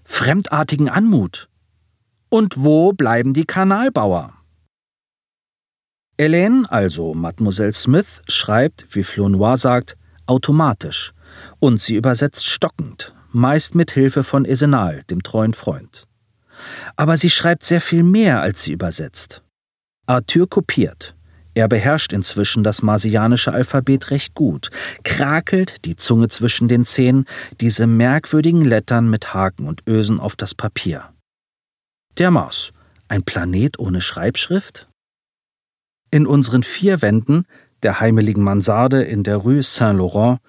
fremdartigen 0.03 0.89
Anmut? 0.89 1.50
Und 2.29 2.63
wo 2.63 2.94
bleiben 2.94 3.34
die 3.34 3.46
Kanalbauer? 3.46 4.34
Hélène, 6.20 6.65
also 6.70 7.13
Mademoiselle 7.13 7.72
Smith, 7.74 8.22
schreibt, 8.27 8.86
wie 8.91 9.03
Flournoy 9.03 9.58
sagt, 9.58 9.96
automatisch, 10.25 11.13
und 11.60 11.79
sie 11.79 11.96
übersetzt 11.96 12.46
stockend, 12.46 13.15
meist 13.31 13.75
mit 13.75 13.91
Hilfe 13.91 14.24
von 14.24 14.45
Esenal, 14.45 15.03
dem 15.09 15.24
treuen 15.24 15.53
Freund. 15.53 16.07
Aber 16.95 17.17
sie 17.17 17.29
schreibt 17.29 17.63
sehr 17.63 17.81
viel 17.81 18.03
mehr, 18.03 18.41
als 18.41 18.63
sie 18.63 18.74
übersetzt. 18.74 19.43
Arthur 20.05 20.50
kopiert. 20.50 21.15
Er 21.53 21.67
beherrscht 21.67 22.13
inzwischen 22.13 22.63
das 22.63 22.81
marsianische 22.81 23.51
Alphabet 23.51 24.12
recht 24.12 24.33
gut, 24.33 24.69
krakelt, 25.03 25.83
die 25.86 25.95
Zunge 25.95 26.29
zwischen 26.29 26.67
den 26.67 26.86
Zähnen, 26.86 27.25
diese 27.59 27.88
merkwürdigen 27.88 28.63
Lettern 28.63 29.09
mit 29.09 29.33
Haken 29.33 29.67
und 29.67 29.83
Ösen 29.88 30.19
auf 30.19 30.36
das 30.36 30.53
Papier. 30.53 31.09
Der 32.17 32.31
Mars, 32.31 32.71
ein 33.07 33.24
Planet 33.24 33.79
ohne 33.79 34.01
Schreibschrift? 34.01 34.88
In 36.12 36.27
unseren 36.27 36.63
vier 36.63 37.01
Wänden, 37.01 37.45
der 37.83 38.00
heimeligen 38.00 38.43
Mansarde 38.43 39.03
in 39.03 39.24
der 39.24 39.38
Rue 39.38 39.63
Saint-Laurent, 39.63 40.39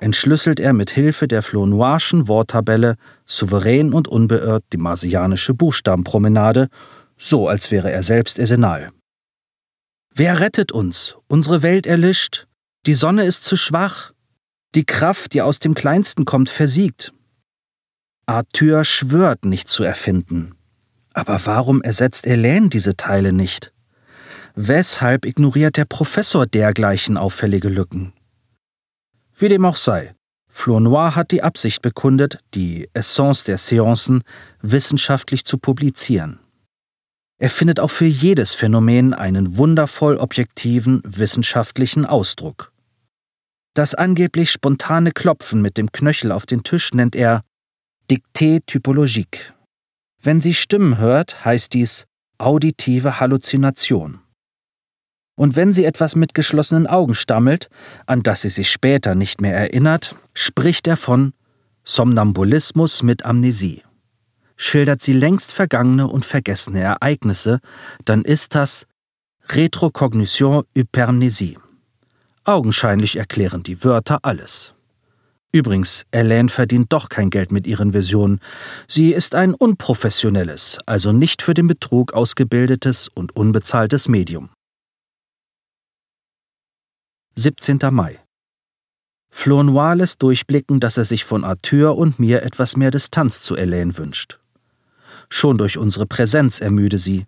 entschlüsselt 0.00 0.58
er 0.60 0.72
mit 0.72 0.90
Hilfe 0.90 1.28
der 1.28 1.42
Flournoyschen 1.42 2.26
Worttabelle 2.26 2.96
souverän 3.26 3.92
und 3.92 4.08
unbeirrt 4.08 4.64
die 4.72 4.78
marsianische 4.78 5.54
Buchstabenpromenade, 5.54 6.68
so 7.16 7.48
als 7.48 7.70
wäre 7.70 7.90
er 7.90 8.02
selbst 8.02 8.38
Esenal. 8.38 8.90
Wer 10.14 10.40
rettet 10.40 10.72
uns? 10.72 11.16
Unsere 11.28 11.62
Welt 11.62 11.86
erlischt. 11.86 12.46
Die 12.86 12.94
Sonne 12.94 13.24
ist 13.24 13.44
zu 13.44 13.56
schwach. 13.56 14.12
Die 14.74 14.84
Kraft, 14.84 15.34
die 15.34 15.42
aus 15.42 15.58
dem 15.58 15.74
Kleinsten 15.74 16.24
kommt, 16.24 16.48
versiegt. 16.48 17.12
Arthur 18.26 18.84
schwört, 18.84 19.44
nicht 19.44 19.68
zu 19.68 19.82
erfinden. 19.84 20.54
Aber 21.12 21.40
warum 21.44 21.82
ersetzt 21.82 22.26
Hélène 22.26 22.70
diese 22.70 22.96
Teile 22.96 23.32
nicht? 23.32 23.72
Weshalb 24.54 25.26
ignoriert 25.26 25.76
der 25.76 25.84
Professor 25.84 26.46
dergleichen 26.46 27.16
auffällige 27.16 27.68
Lücken? 27.68 28.12
Wie 29.40 29.48
dem 29.48 29.64
auch 29.64 29.78
sei, 29.78 30.14
Flournoy 30.50 31.12
hat 31.12 31.30
die 31.30 31.42
Absicht 31.42 31.80
bekundet, 31.80 32.40
die 32.52 32.90
Essence 32.92 33.44
der 33.44 33.56
Seancen 33.56 34.22
wissenschaftlich 34.60 35.46
zu 35.46 35.56
publizieren. 35.56 36.40
Er 37.38 37.48
findet 37.48 37.80
auch 37.80 37.90
für 37.90 38.04
jedes 38.04 38.52
Phänomen 38.52 39.14
einen 39.14 39.56
wundervoll 39.56 40.18
objektiven 40.18 41.00
wissenschaftlichen 41.06 42.04
Ausdruck. 42.04 42.74
Das 43.72 43.94
angeblich 43.94 44.50
spontane 44.50 45.10
Klopfen 45.10 45.62
mit 45.62 45.78
dem 45.78 45.90
Knöchel 45.90 46.32
auf 46.32 46.44
den 46.44 46.62
Tisch 46.62 46.92
nennt 46.92 47.16
er 47.16 47.42
Dictée 48.10 48.60
typologique. 48.66 49.54
Wenn 50.22 50.42
sie 50.42 50.52
Stimmen 50.52 50.98
hört, 50.98 51.46
heißt 51.46 51.72
dies 51.72 52.04
auditive 52.36 53.20
Halluzination 53.20 54.20
und 55.40 55.56
wenn 55.56 55.72
sie 55.72 55.86
etwas 55.86 56.16
mit 56.16 56.34
geschlossenen 56.34 56.86
Augen 56.86 57.14
stammelt, 57.14 57.70
an 58.04 58.22
das 58.22 58.42
sie 58.42 58.50
sich 58.50 58.70
später 58.70 59.14
nicht 59.14 59.40
mehr 59.40 59.54
erinnert, 59.54 60.14
spricht 60.34 60.86
er 60.86 60.98
von 60.98 61.32
Somnambulismus 61.82 63.02
mit 63.02 63.24
Amnesie. 63.24 63.82
Schildert 64.58 65.00
sie 65.00 65.14
längst 65.14 65.52
vergangene 65.52 66.08
und 66.08 66.26
vergessene 66.26 66.80
Ereignisse, 66.80 67.60
dann 68.04 68.20
ist 68.20 68.54
das 68.54 68.84
Retrocognition 69.48 70.64
Hypermnesie. 70.76 71.56
Augenscheinlich 72.44 73.16
erklären 73.16 73.62
die 73.62 73.82
Wörter 73.82 74.18
alles. 74.20 74.74
Übrigens, 75.52 76.04
Elaine 76.10 76.50
verdient 76.50 76.92
doch 76.92 77.08
kein 77.08 77.30
Geld 77.30 77.50
mit 77.50 77.66
ihren 77.66 77.94
Visionen. 77.94 78.40
Sie 78.86 79.14
ist 79.14 79.34
ein 79.34 79.54
unprofessionelles, 79.54 80.76
also 80.84 81.12
nicht 81.12 81.40
für 81.40 81.54
den 81.54 81.66
Betrug 81.66 82.12
ausgebildetes 82.12 83.08
und 83.08 83.34
unbezahltes 83.34 84.06
Medium. 84.06 84.50
17. 87.40 87.78
Mai. 87.90 88.18
Flournoy 89.30 89.94
lässt 89.94 90.22
durchblicken, 90.22 90.78
dass 90.78 90.98
er 90.98 91.06
sich 91.06 91.24
von 91.24 91.42
Arthur 91.42 91.96
und 91.96 92.18
mir 92.18 92.42
etwas 92.42 92.76
mehr 92.76 92.90
Distanz 92.90 93.40
zu 93.40 93.56
Elaine 93.56 93.96
wünscht. 93.96 94.38
Schon 95.30 95.56
durch 95.56 95.78
unsere 95.78 96.04
Präsenz 96.04 96.60
ermüde 96.60 96.98
sie. 96.98 97.24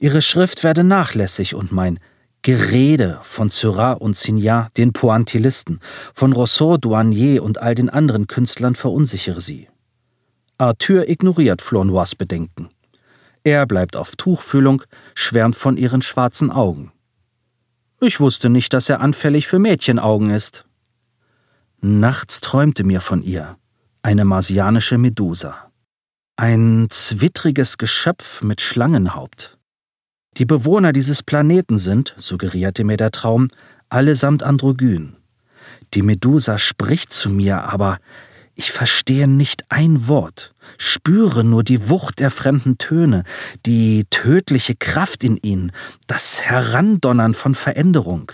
Ihre 0.00 0.20
Schrift 0.20 0.64
werde 0.64 0.82
nachlässig 0.82 1.54
und 1.54 1.70
mein 1.70 2.00
Gerede 2.42 3.20
von 3.22 3.50
Seurat 3.50 4.00
und 4.00 4.16
Signac, 4.16 4.74
den 4.74 4.92
Pointillisten, 4.92 5.78
von 6.12 6.32
Rousseau, 6.32 6.76
Douanier 6.76 7.44
und 7.44 7.62
all 7.62 7.76
den 7.76 7.88
anderen 7.88 8.26
Künstlern 8.26 8.74
verunsichere 8.74 9.40
sie. 9.40 9.68
Arthur 10.58 11.08
ignoriert 11.08 11.62
Flournoys 11.62 12.16
Bedenken. 12.16 12.70
Er 13.44 13.64
bleibt 13.66 13.94
auf 13.94 14.16
Tuchfühlung, 14.16 14.82
schwärmt 15.14 15.54
von 15.54 15.76
ihren 15.76 16.02
schwarzen 16.02 16.50
Augen. 16.50 16.90
Ich 18.02 18.18
wusste 18.18 18.48
nicht, 18.48 18.72
dass 18.72 18.88
er 18.88 19.02
anfällig 19.02 19.46
für 19.46 19.58
Mädchenaugen 19.58 20.30
ist. 20.30 20.64
Nachts 21.82 22.40
träumte 22.40 22.82
mir 22.82 23.02
von 23.02 23.22
ihr, 23.22 23.58
eine 24.02 24.24
marsianische 24.24 24.96
Medusa. 24.96 25.70
Ein 26.36 26.86
zwittriges 26.88 27.76
Geschöpf 27.76 28.40
mit 28.40 28.62
Schlangenhaupt. 28.62 29.58
Die 30.38 30.46
Bewohner 30.46 30.94
dieses 30.94 31.22
Planeten 31.22 31.76
sind, 31.76 32.14
suggerierte 32.16 32.84
mir 32.84 32.96
der 32.96 33.10
Traum, 33.10 33.48
allesamt 33.90 34.42
androgyn. 34.42 35.16
Die 35.92 36.02
Medusa 36.02 36.56
spricht 36.56 37.12
zu 37.12 37.28
mir, 37.28 37.64
aber 37.64 37.98
ich 38.54 38.72
verstehe 38.72 39.26
nicht 39.26 39.64
ein 39.70 40.08
Wort, 40.08 40.54
spüre 40.76 41.44
nur 41.44 41.64
die 41.64 41.88
Wucht 41.88 42.20
der 42.20 42.30
fremden 42.30 42.78
Töne, 42.78 43.24
die 43.64 44.04
tödliche 44.10 44.74
Kraft 44.74 45.24
in 45.24 45.36
ihnen, 45.38 45.72
das 46.06 46.42
Herandonnern 46.42 47.34
von 47.34 47.54
Veränderung. 47.54 48.32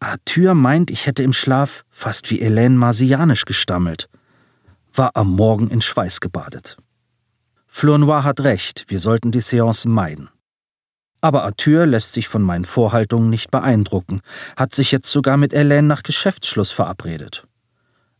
Arthur 0.00 0.54
meint, 0.54 0.90
ich 0.90 1.06
hätte 1.06 1.22
im 1.22 1.32
Schlaf 1.32 1.84
fast 1.90 2.30
wie 2.30 2.40
Helene 2.40 2.76
marsianisch 2.76 3.44
gestammelt, 3.44 4.08
war 4.94 5.10
am 5.14 5.34
Morgen 5.34 5.68
in 5.68 5.80
Schweiß 5.80 6.20
gebadet. 6.20 6.76
Flournoy 7.66 8.22
hat 8.22 8.40
recht, 8.40 8.84
wir 8.88 9.00
sollten 9.00 9.32
die 9.32 9.40
Seancen 9.40 9.92
meiden. 9.92 10.30
Aber 11.20 11.42
Arthur 11.42 11.84
lässt 11.84 12.12
sich 12.12 12.28
von 12.28 12.42
meinen 12.42 12.64
Vorhaltungen 12.64 13.28
nicht 13.28 13.50
beeindrucken, 13.50 14.20
hat 14.56 14.74
sich 14.74 14.92
jetzt 14.92 15.10
sogar 15.10 15.36
mit 15.36 15.52
Helene 15.52 15.88
nach 15.88 16.04
Geschäftsschluss 16.04 16.70
verabredet. 16.70 17.47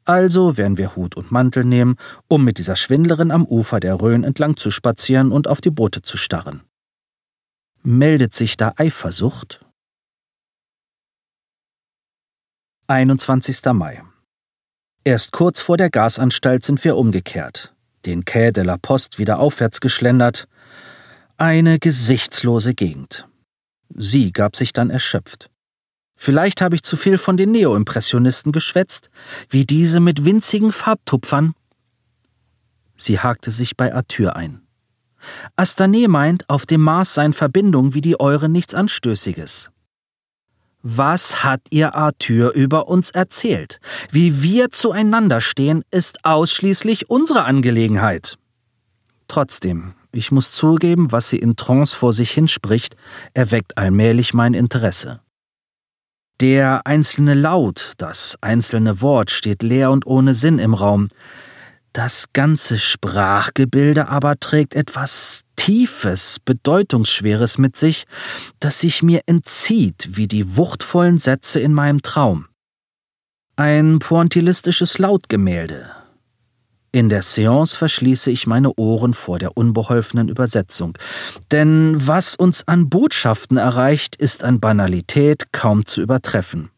Also 0.09 0.57
werden 0.57 0.79
wir 0.79 0.97
Hut 0.97 1.17
und 1.17 1.31
Mantel 1.31 1.65
nehmen, 1.65 1.97
um 2.29 2.43
mit 2.43 2.57
dieser 2.57 2.77
Schwindlerin 2.77 3.31
am 3.31 3.45
Ufer 3.45 3.79
der 3.79 4.00
Rhön 4.00 4.25
entlang 4.25 4.57
zu 4.57 4.71
spazieren 4.71 5.33
und 5.33 5.47
auf 5.47 5.61
die 5.61 5.71
Boote 5.71 6.00
zu 6.00 6.17
starren. 6.17 6.62
Meldet 7.83 8.35
sich 8.35 8.57
da 8.57 8.73
Eifersucht? 8.79 9.62
21. 12.87 13.61
Mai. 13.75 14.03
Erst 15.05 15.33
kurz 15.33 15.61
vor 15.61 15.77
der 15.77 15.91
Gasanstalt 15.91 16.65
sind 16.65 16.83
wir 16.85 16.97
umgekehrt, 16.97 17.75
den 18.07 18.25
Quai 18.25 18.50
de 18.50 18.65
la 18.65 18.79
Poste 18.79 19.19
wieder 19.19 19.38
aufwärts 19.38 19.79
geschlendert. 19.79 20.49
Eine 21.37 21.79
gesichtslose 21.79 22.73
Gegend. 22.73 23.29
Sie 23.95 24.33
gab 24.33 24.57
sich 24.57 24.73
dann 24.73 24.88
erschöpft. 24.88 25.50
Vielleicht 26.21 26.61
habe 26.61 26.75
ich 26.75 26.83
zu 26.83 26.97
viel 26.97 27.17
von 27.17 27.37
den 27.37 27.53
Neoimpressionisten 27.53 28.51
geschwätzt, 28.51 29.09
wie 29.51 29.65
diese 29.65 30.01
mit 30.01 30.25
winzigen 30.25 30.73
Farbtupfern. 30.73 31.55
Sie 32.97 33.21
hakte 33.21 33.53
sich 33.53 33.77
bei 33.77 33.95
Arthur 33.95 34.35
ein. 34.35 34.61
Astané 35.57 36.09
meint, 36.09 36.51
auf 36.51 36.67
dem 36.67 36.81
Mars 36.81 37.15
seien 37.15 37.35
Verbindungen 37.35 37.95
wie 37.95 38.01
die 38.01 38.19
eure 38.19 38.49
nichts 38.49 38.75
Anstößiges. 38.75 39.71
Was 40.83 41.45
hat 41.45 41.61
ihr 41.71 41.95
Arthur 41.95 42.53
über 42.53 42.89
uns 42.89 43.11
erzählt? 43.11 43.79
Wie 44.11 44.43
wir 44.43 44.73
zueinander 44.73 45.41
stehen, 45.41 45.85
ist 45.93 46.25
ausschließlich 46.25 47.09
unsere 47.09 47.45
Angelegenheit. 47.45 48.39
Trotzdem, 49.29 49.95
ich 50.11 50.33
muss 50.33 50.51
zugeben, 50.51 51.13
was 51.13 51.29
sie 51.29 51.39
in 51.39 51.55
Trance 51.55 51.95
vor 51.95 52.13
sich 52.13 52.33
hinspricht, 52.33 52.97
erweckt 53.35 53.79
allmählich 53.79 54.35
mein 54.35 54.55
Interesse. 54.55 55.21
Der 56.40 56.87
einzelne 56.87 57.35
Laut, 57.35 57.95
das 57.99 58.38
einzelne 58.40 59.00
Wort 59.00 59.33
steht 59.33 59.64
leer 59.64 59.90
und 59.90 60.07
ohne 60.07 60.35
Sinn 60.35 60.61
im 60.61 60.73
Raum. 60.73 61.09
Das 61.92 62.33
ganze 62.33 62.78
Sprachgebilde 62.78 64.09
aber 64.09 64.38
trägt 64.38 64.76
etwas 64.76 65.42
Tiefes, 65.57 66.38
Bedeutungsschweres 66.38 67.59
mit 67.59 67.76
sich, 67.76 68.04
das 68.60 68.78
sich 68.78 69.02
mir 69.02 69.23
entzieht 69.26 70.10
wie 70.13 70.28
die 70.28 70.56
wuchtvollen 70.56 71.19
Sätze 71.19 71.58
in 71.58 71.75
meinem 71.75 72.02
Traum. 72.02 72.47
Ein 73.56 73.99
pointillistisches 73.99 74.99
Lautgemälde, 74.99 75.91
in 76.99 77.08
der 77.08 77.23
Seance 77.23 77.76
verschließe 77.76 78.30
ich 78.30 78.49
meine 78.49 78.75
Ohren 78.75 79.15
vor 79.15 79.39
der 79.39 79.56
unbeholfenen 79.56 80.28
Übersetzung, 80.28 80.99
denn 81.52 81.95
was 81.97 82.34
uns 82.34 82.67
an 82.67 82.89
Botschaften 82.89 83.56
erreicht, 83.56 84.17
ist 84.17 84.43
an 84.43 84.58
Banalität 84.58 85.52
kaum 85.52 85.87
zu 85.87 86.02
übertreffen. 86.02 86.71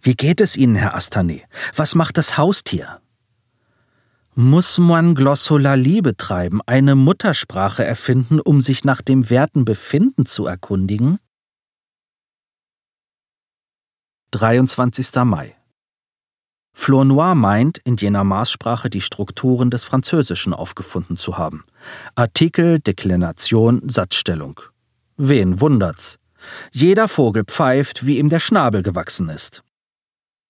Wie 0.00 0.14
geht 0.14 0.40
es 0.40 0.56
Ihnen, 0.56 0.74
Herr 0.74 0.96
Astané? 0.96 1.42
Was 1.76 1.94
macht 1.94 2.16
das 2.16 2.38
Haustier? 2.38 3.02
Muss 4.34 4.78
man 4.78 5.14
Glossolalie 5.14 6.00
betreiben, 6.00 6.60
eine 6.64 6.94
Muttersprache 6.94 7.84
erfinden, 7.84 8.40
um 8.40 8.62
sich 8.62 8.84
nach 8.84 9.02
dem 9.02 9.28
werten 9.28 9.64
Befinden 9.64 10.24
zu 10.24 10.46
erkundigen? 10.46 11.18
23. 14.30 15.14
Mai 15.24 15.57
Flournoy 16.80 17.34
meint, 17.34 17.78
in 17.78 17.96
jener 17.96 18.22
Maßsprache 18.22 18.88
die 18.88 19.00
Strukturen 19.00 19.68
des 19.68 19.82
Französischen 19.82 20.54
aufgefunden 20.54 21.16
zu 21.16 21.36
haben. 21.36 21.64
Artikel, 22.14 22.78
Deklination, 22.78 23.82
Satzstellung. 23.88 24.60
Wen 25.16 25.60
wundert's? 25.60 26.20
Jeder 26.70 27.08
Vogel 27.08 27.42
pfeift, 27.44 28.06
wie 28.06 28.18
ihm 28.18 28.28
der 28.28 28.38
Schnabel 28.38 28.84
gewachsen 28.84 29.28
ist. 29.28 29.64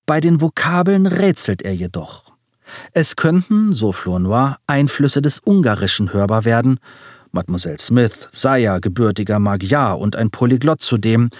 Bei 0.04 0.20
den 0.20 0.42
Vokabeln 0.42 1.06
rätselt 1.06 1.62
er 1.62 1.74
jedoch. 1.74 2.34
Es 2.92 3.16
könnten, 3.16 3.72
so 3.72 3.92
Flournoy, 3.92 4.52
Einflüsse 4.66 5.22
des 5.22 5.40
Ungarischen 5.40 6.12
hörbar 6.12 6.44
werden, 6.44 6.78
Mademoiselle 7.32 7.78
Smith 7.78 8.28
sei 8.32 8.60
ja 8.60 8.78
gebürtiger 8.78 9.38
Magyar 9.38 9.98
und 9.98 10.16
ein 10.16 10.30
Polyglott 10.30 10.80
zudem, 10.80 11.30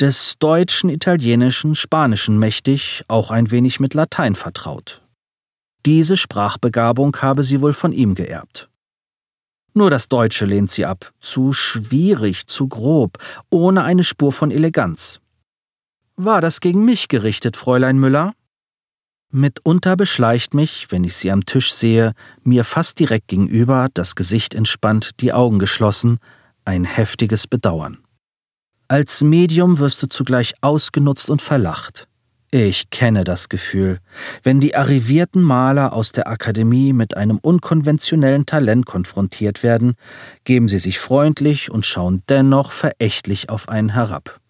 des 0.00 0.38
Deutschen, 0.38 0.90
Italienischen, 0.90 1.74
Spanischen 1.74 2.38
mächtig, 2.38 3.04
auch 3.08 3.30
ein 3.30 3.50
wenig 3.50 3.80
mit 3.80 3.94
Latein 3.94 4.34
vertraut. 4.34 5.02
Diese 5.86 6.16
Sprachbegabung 6.16 7.16
habe 7.16 7.42
sie 7.42 7.60
wohl 7.60 7.72
von 7.72 7.92
ihm 7.92 8.14
geerbt. 8.14 8.68
Nur 9.74 9.90
das 9.90 10.08
Deutsche 10.08 10.44
lehnt 10.44 10.70
sie 10.70 10.84
ab, 10.84 11.12
zu 11.20 11.52
schwierig, 11.52 12.46
zu 12.46 12.68
grob, 12.68 13.18
ohne 13.50 13.84
eine 13.84 14.04
Spur 14.04 14.32
von 14.32 14.50
Eleganz. 14.50 15.20
War 16.16 16.40
das 16.40 16.60
gegen 16.60 16.84
mich 16.84 17.08
gerichtet, 17.08 17.56
Fräulein 17.56 17.98
Müller? 17.98 18.34
Mitunter 19.30 19.96
beschleicht 19.96 20.54
mich, 20.54 20.86
wenn 20.90 21.04
ich 21.04 21.14
sie 21.14 21.30
am 21.30 21.44
Tisch 21.44 21.72
sehe, 21.72 22.12
mir 22.42 22.64
fast 22.64 22.98
direkt 22.98 23.28
gegenüber, 23.28 23.88
das 23.92 24.14
Gesicht 24.14 24.54
entspannt, 24.54 25.20
die 25.20 25.32
Augen 25.32 25.58
geschlossen, 25.58 26.18
ein 26.64 26.84
heftiges 26.84 27.46
Bedauern. 27.46 27.98
Als 28.90 29.22
Medium 29.22 29.78
wirst 29.78 30.02
du 30.02 30.08
zugleich 30.08 30.54
ausgenutzt 30.62 31.28
und 31.28 31.42
verlacht. 31.42 32.08
Ich 32.50 32.88
kenne 32.88 33.24
das 33.24 33.50
Gefühl, 33.50 33.98
wenn 34.42 34.60
die 34.60 34.74
arrivierten 34.74 35.42
Maler 35.42 35.92
aus 35.92 36.12
der 36.12 36.26
Akademie 36.28 36.94
mit 36.94 37.14
einem 37.14 37.36
unkonventionellen 37.36 38.46
Talent 38.46 38.86
konfrontiert 38.86 39.62
werden, 39.62 39.92
geben 40.44 40.68
sie 40.68 40.78
sich 40.78 40.98
freundlich 40.98 41.70
und 41.70 41.84
schauen 41.84 42.22
dennoch 42.30 42.72
verächtlich 42.72 43.50
auf 43.50 43.68
einen 43.68 43.90
herab. 43.90 44.40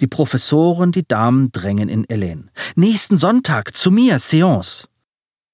Die 0.00 0.08
Professoren, 0.08 0.90
die 0.90 1.06
Damen 1.06 1.52
drängen 1.52 1.88
in 1.88 2.04
Helene. 2.08 2.46
Nächsten 2.74 3.16
Sonntag 3.16 3.76
zu 3.76 3.92
mir, 3.92 4.18
Seance. 4.18 4.88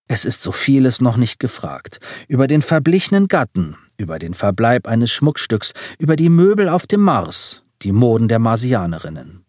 Es 0.06 0.24
ist 0.24 0.40
so 0.40 0.52
vieles 0.52 1.02
noch 1.02 1.18
nicht 1.18 1.38
gefragt. 1.38 2.00
Über 2.28 2.46
den 2.46 2.62
verblichenen 2.62 3.28
Gatten, 3.28 3.76
über 3.98 4.18
den 4.18 4.32
Verbleib 4.32 4.86
eines 4.86 5.10
Schmuckstücks, 5.10 5.72
über 5.98 6.16
die 6.16 6.30
Möbel 6.30 6.68
auf 6.68 6.86
dem 6.86 7.00
Mars, 7.00 7.64
die 7.82 7.92
Moden 7.92 8.28
der 8.28 8.38
Marsianerinnen. 8.38 9.44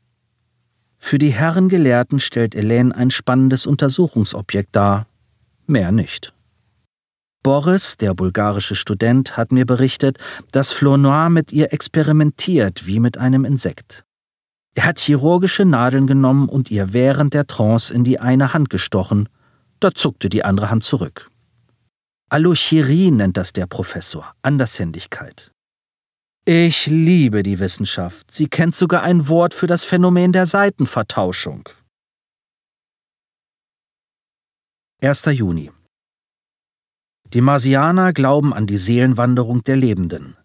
Für 0.98 1.20
die 1.20 1.30
Herren 1.30 1.70
Gelehrten 1.70 2.20
stellt 2.20 2.56
Helene 2.56 2.94
ein 2.94 3.12
spannendes 3.12 3.66
Untersuchungsobjekt 3.68 4.76
dar, 4.76 5.08
mehr 5.68 5.92
nicht. 5.92 6.34
Boris, 7.42 7.96
der 7.96 8.14
bulgarische 8.14 8.76
Student, 8.76 9.38
hat 9.38 9.52
mir 9.52 9.66
berichtet, 9.66 10.18
dass 10.52 10.72
Flournoy 10.72 11.30
mit 11.30 11.54
ihr 11.54 11.72
experimentiert 11.72 12.86
wie 12.86 13.00
mit 13.00 13.18
einem 13.18 13.46
Insekt. 13.46 14.04
Er 14.76 14.86
hat 14.86 15.00
chirurgische 15.00 15.64
Nadeln 15.64 16.06
genommen 16.06 16.50
und 16.50 16.70
ihr 16.70 16.92
während 16.92 17.34
der 17.34 17.48
Trance 17.48 17.94
in 17.94 18.04
die 18.04 18.20
eine 18.20 18.54
Hand 18.54 18.70
gestochen, 18.70 19.30
da 19.80 19.94
zuckte 19.94 20.28
die 20.28 20.44
andere 20.44 20.70
Hand 20.70 20.84
zurück. 20.84 21.29
Allochirie 22.32 23.10
nennt 23.10 23.38
das 23.38 23.54
der 23.54 23.66
Professor, 23.66 24.34
Andershändigkeit. 24.44 25.52
Ich 26.46 26.86
liebe 26.86 27.42
die 27.42 27.58
Wissenschaft. 27.58 28.30
Sie 28.32 28.48
kennt 28.48 28.76
sogar 28.76 29.02
ein 29.02 29.28
Wort 29.28 29.56
für 29.56 29.66
das 29.66 29.84
Phänomen 29.84 30.32
der 30.32 30.46
Seitenvertauschung. 30.46 31.68
1. 35.02 35.26
Juni. 35.26 35.72
Die 37.34 37.42
Marsianer 37.42 38.14
glauben 38.14 38.54
an 38.54 38.68
die 38.68 38.78
Seelenwanderung 38.78 39.64
der 39.64 39.78
Lebenden. 39.78 40.38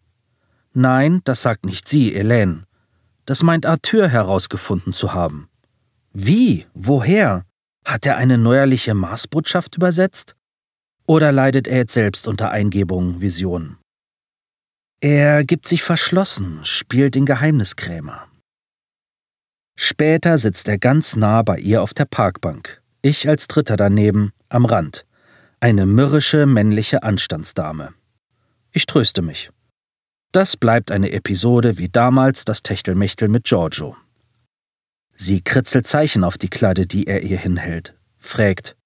Nein, 0.73 1.21
das 1.25 1.43
sagt 1.43 1.67
nicht 1.67 1.87
sie, 1.87 2.15
Helene. 2.15 2.65
Das 3.27 3.43
meint 3.43 3.67
Arthur 3.67 4.09
herausgefunden 4.09 4.95
zu 4.95 5.13
haben. 5.13 5.51
Wie? 6.15 6.67
Woher? 6.73 7.45
Hat 7.85 8.07
er 8.07 8.17
eine 8.17 8.39
neuerliche 8.39 8.95
Marsbotschaft 8.95 9.77
übersetzt? 9.77 10.35
Oder 11.07 11.33
leidet 11.33 11.67
er 11.67 11.79
jetzt 11.79 11.93
selbst 11.93 12.27
unter 12.27 12.51
Eingebungen, 12.51 13.21
Visionen? 13.21 13.79
Er 15.01 15.45
gibt 15.45 15.69
sich 15.69 15.83
verschlossen, 15.83 16.65
spielt 16.65 17.15
den 17.15 17.27
Geheimniskrämer. 17.27 18.27
Später 19.77 20.39
sitzt 20.39 20.69
er 20.69 20.79
ganz 20.79 21.17
nah 21.17 21.43
bei 21.43 21.59
ihr 21.59 21.83
auf 21.83 21.93
der 21.93 22.07
Parkbank, 22.07 22.81
ich 23.03 23.29
als 23.29 23.49
Dritter 23.49 23.77
daneben, 23.77 24.33
am 24.49 24.65
Rand. 24.65 25.05
Eine 25.61 25.85
mürrische 25.85 26.47
männliche 26.47 27.03
Anstandsdame. 27.03 27.93
Ich 28.73 28.87
tröste 28.87 29.21
mich. 29.21 29.51
Das 30.33 30.57
bleibt 30.57 30.91
eine 30.91 31.13
Episode 31.13 31.79
wie 31.79 31.89
damals 31.89 32.45
das 32.45 32.63
Techtelmechtel 32.63 33.29
mit 33.29 33.45
Giorgio. 33.45 33.97
Sie 35.15 35.43
kritzelt 35.43 35.87
Zeichen 35.87 36.25
auf 36.25 36.39
die 36.39 36.49
Kladde, 36.49 36.87
die 36.87 37.07
er 37.07 37.23
ihr 37.23 37.39
hinhält, 37.39 37.95
fragt: 38.19 38.77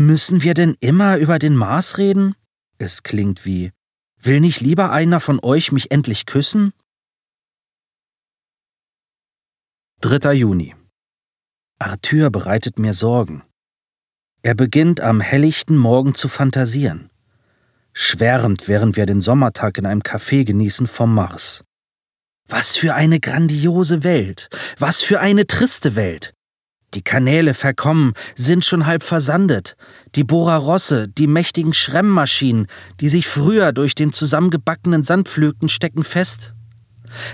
Müssen 0.00 0.42
wir 0.42 0.54
denn 0.54 0.78
immer 0.80 1.18
über 1.18 1.38
den 1.38 1.54
Mars 1.54 1.98
reden? 1.98 2.34
Es 2.78 3.02
klingt 3.02 3.44
wie: 3.44 3.70
Will 4.16 4.40
nicht 4.40 4.62
lieber 4.62 4.92
einer 4.92 5.20
von 5.20 5.38
euch 5.42 5.72
mich 5.72 5.90
endlich 5.90 6.24
küssen? 6.24 6.72
3. 10.00 10.32
Juni. 10.32 10.74
Arthur 11.78 12.30
bereitet 12.30 12.78
mir 12.78 12.94
Sorgen. 12.94 13.42
Er 14.40 14.54
beginnt 14.54 15.02
am 15.02 15.20
helllichten 15.20 15.76
Morgen 15.76 16.14
zu 16.14 16.28
fantasieren. 16.28 17.10
Schwärmt, 17.92 18.68
während 18.68 18.96
wir 18.96 19.04
den 19.04 19.20
Sommertag 19.20 19.76
in 19.76 19.84
einem 19.84 20.00
Café 20.00 20.46
genießen 20.46 20.86
vom 20.86 21.14
Mars. 21.14 21.62
Was 22.48 22.74
für 22.74 22.94
eine 22.94 23.20
grandiose 23.20 24.02
Welt, 24.02 24.48
was 24.78 25.02
für 25.02 25.20
eine 25.20 25.46
triste 25.46 25.94
Welt. 25.94 26.32
Die 26.94 27.02
Kanäle 27.02 27.54
verkommen, 27.54 28.14
sind 28.34 28.64
schon 28.64 28.86
halb 28.86 29.02
versandet. 29.02 29.76
Die 30.16 30.24
Bohrer-Rosse, 30.24 31.06
die 31.06 31.28
mächtigen 31.28 31.72
Schremmmaschinen, 31.72 32.66
die 33.00 33.08
sich 33.08 33.28
früher 33.28 33.72
durch 33.72 33.94
den 33.94 34.12
zusammengebackenen 34.12 35.04
Sand 35.04 35.28
pflügten, 35.28 35.68
stecken 35.68 36.02
fest. 36.02 36.52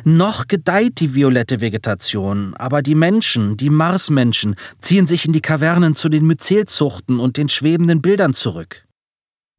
Noch 0.04 0.46
gedeiht 0.46 1.00
die 1.00 1.14
violette 1.14 1.60
Vegetation, 1.60 2.54
aber 2.56 2.82
die 2.82 2.94
Menschen, 2.94 3.56
die 3.56 3.70
Marsmenschen, 3.70 4.56
ziehen 4.80 5.06
sich 5.06 5.26
in 5.26 5.32
die 5.32 5.40
Kavernen 5.40 5.94
zu 5.94 6.08
den 6.08 6.26
Myzelzuchten 6.26 7.18
und 7.18 7.36
den 7.36 7.48
schwebenden 7.48 8.02
Bildern 8.02 8.34
zurück. 8.34 8.84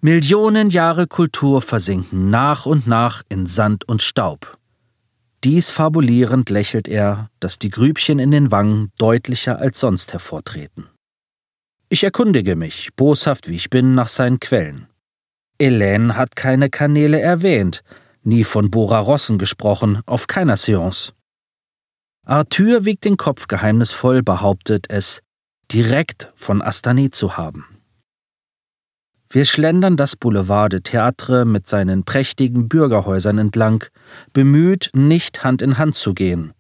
Millionen 0.01 0.69
Jahre 0.69 1.07
Kultur 1.07 1.61
versinken 1.61 2.29
nach 2.29 2.65
und 2.67 2.85
nach 2.85 3.23
in 3.29 3.47
Sand 3.47 3.87
und 3.87 4.01
Staub. 4.01 4.56
Dies 5.43 5.69
fabulierend 5.69 6.49
lächelt 6.49 6.87
er, 6.87 7.29
dass 7.39 7.59
die 7.59 7.69
Grübchen 7.69 8.17
in 8.19 8.31
den 8.31 8.51
Wangen 8.51 8.91
deutlicher 8.97 9.59
als 9.59 9.79
sonst 9.79 10.13
hervortreten. 10.13 10.89
Ich 11.89 12.03
erkundige 12.03 12.55
mich, 12.55 12.89
boshaft 12.95 13.47
wie 13.47 13.55
ich 13.55 13.69
bin, 13.69 13.93
nach 13.93 14.07
seinen 14.07 14.39
Quellen. 14.39 14.87
Hélène 15.59 16.15
hat 16.15 16.35
keine 16.35 16.69
Kanäle 16.69 17.19
erwähnt, 17.19 17.83
nie 18.23 18.43
von 18.43 18.71
Bora 18.71 18.99
Rossen 18.99 19.37
gesprochen, 19.37 20.01
auf 20.05 20.27
keiner 20.27 20.57
Seance. 20.57 21.13
Arthur 22.25 22.83
wiegt 22.83 23.05
den 23.05 23.15
Kopf 23.15 23.47
geheimnisvoll, 23.47 24.21
behauptet 24.21 24.87
es, 24.89 25.21
direkt 25.71 26.31
von 26.35 26.61
Astani 26.61 27.09
zu 27.09 27.37
haben. 27.37 27.76
Wir 29.29 29.43
schlendern 29.43 29.97
das 29.97 30.15
Boulevard 30.15 30.71
de 30.71 30.79
Théâtre 30.79 31.43
mit 31.43 31.67
seinen 31.67 32.03
prächtigen 32.03 32.69
Bürgerhäusern 32.69 33.37
entlang, 33.37 33.83
bemüht, 34.31 34.89
nicht 34.93 35.43
Hand 35.43 35.61
in 35.61 35.77
Hand 35.77 35.95
zu 35.95 36.13
gehen. 36.13 36.53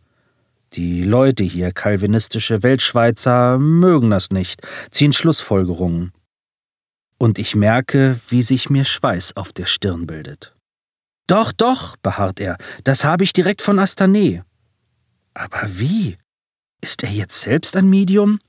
Die 0.73 1.03
Leute 1.03 1.43
hier, 1.43 1.71
kalvinistische 1.71 2.63
Weltschweizer, 2.63 3.57
mögen 3.57 4.09
das 4.09 4.31
nicht, 4.31 4.61
ziehen 4.91 5.13
Schlussfolgerungen. 5.13 6.11
Und 7.17 7.39
ich 7.39 7.55
merke, 7.55 8.19
wie 8.27 8.41
sich 8.41 8.69
mir 8.69 8.83
Schweiß 8.83 9.37
auf 9.37 9.53
der 9.53 9.65
Stirn 9.65 10.05
bildet. 10.05 10.53
Doch, 11.25 11.53
doch, 11.53 11.95
beharrt 11.97 12.39
er, 12.41 12.57
das 12.83 13.05
habe 13.05 13.23
ich 13.23 13.33
direkt 13.33 13.61
von 13.61 13.79
Astané. 13.79 14.43
Aber 15.33 15.61
wie? 15.79 16.17
Ist 16.81 17.03
er 17.03 17.09
jetzt 17.09 17.41
selbst 17.41 17.75
ein 17.77 17.89
Medium? 17.89 18.39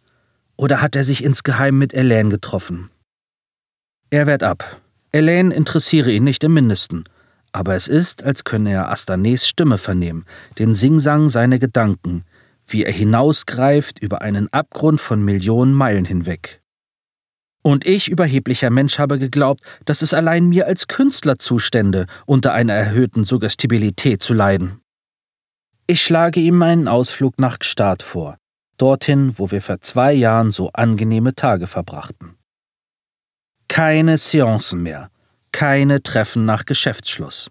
Oder 0.56 0.82
hat 0.82 0.96
er 0.96 1.04
sich 1.04 1.22
insgeheim 1.22 1.78
mit 1.78 1.94
Elaine 1.94 2.30
getroffen? 2.30 2.90
Er 4.10 4.26
wehrt 4.26 4.42
ab. 4.42 4.80
Elaine 5.12 5.54
interessiere 5.54 6.10
ihn 6.10 6.24
nicht 6.24 6.42
im 6.44 6.54
mindesten. 6.54 7.04
Aber 7.52 7.74
es 7.74 7.88
ist, 7.88 8.22
als 8.22 8.44
könne 8.44 8.72
er 8.72 8.92
Astanés 8.92 9.46
Stimme 9.46 9.78
vernehmen, 9.78 10.24
den 10.58 10.74
Singsang 10.74 11.28
seiner 11.28 11.58
Gedanken, 11.58 12.24
wie 12.66 12.84
er 12.84 12.92
hinausgreift 12.92 13.98
über 13.98 14.22
einen 14.22 14.52
Abgrund 14.52 15.00
von 15.00 15.22
Millionen 15.22 15.72
Meilen 15.72 16.04
hinweg. 16.04 16.62
Und 17.62 17.86
ich, 17.86 18.08
überheblicher 18.08 18.70
Mensch, 18.70 18.98
habe 18.98 19.18
geglaubt, 19.18 19.62
dass 19.84 20.02
es 20.02 20.14
allein 20.14 20.46
mir 20.46 20.66
als 20.66 20.86
Künstler 20.86 21.38
zustände, 21.38 22.06
unter 22.24 22.52
einer 22.52 22.74
erhöhten 22.74 23.24
Suggestibilität 23.24 24.22
zu 24.22 24.32
leiden. 24.32 24.80
Ich 25.86 26.02
schlage 26.02 26.40
ihm 26.40 26.62
einen 26.62 26.88
Ausflug 26.88 27.38
nach 27.38 27.58
Gstaad 27.58 28.02
vor, 28.02 28.38
dorthin, 28.76 29.38
wo 29.38 29.50
wir 29.50 29.60
vor 29.60 29.80
zwei 29.80 30.12
Jahren 30.12 30.50
so 30.50 30.70
angenehme 30.72 31.34
Tage 31.34 31.66
verbrachten. 31.66 32.37
Keine 33.78 34.18
Seancen 34.18 34.82
mehr, 34.82 35.08
keine 35.52 36.02
Treffen 36.02 36.44
nach 36.44 36.64
Geschäftsschluss. 36.64 37.48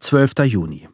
12. 0.00 0.32
Juni. 0.46 0.88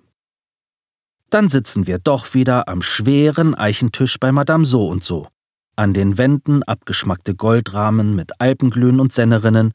Dann 1.31 1.49
sitzen 1.49 1.87
wir 1.87 1.99
doch 1.99 2.35
wieder 2.35 2.69
am 2.69 2.83
schweren 2.83 3.55
Eichentisch 3.55 4.21
bei 4.21 4.33
Madame 4.33 4.67
So 4.67 4.87
und 4.87 5.03
so. 5.03 5.29
An 5.77 5.95
den 5.95 6.19
Wänden 6.19 6.63
abgeschmackte 6.63 7.35
Goldrahmen 7.35 8.15
mit 8.15 8.39
Alpenglühen 8.39 9.01
und 9.01 9.15
Sennerinnen, 9.15 9.73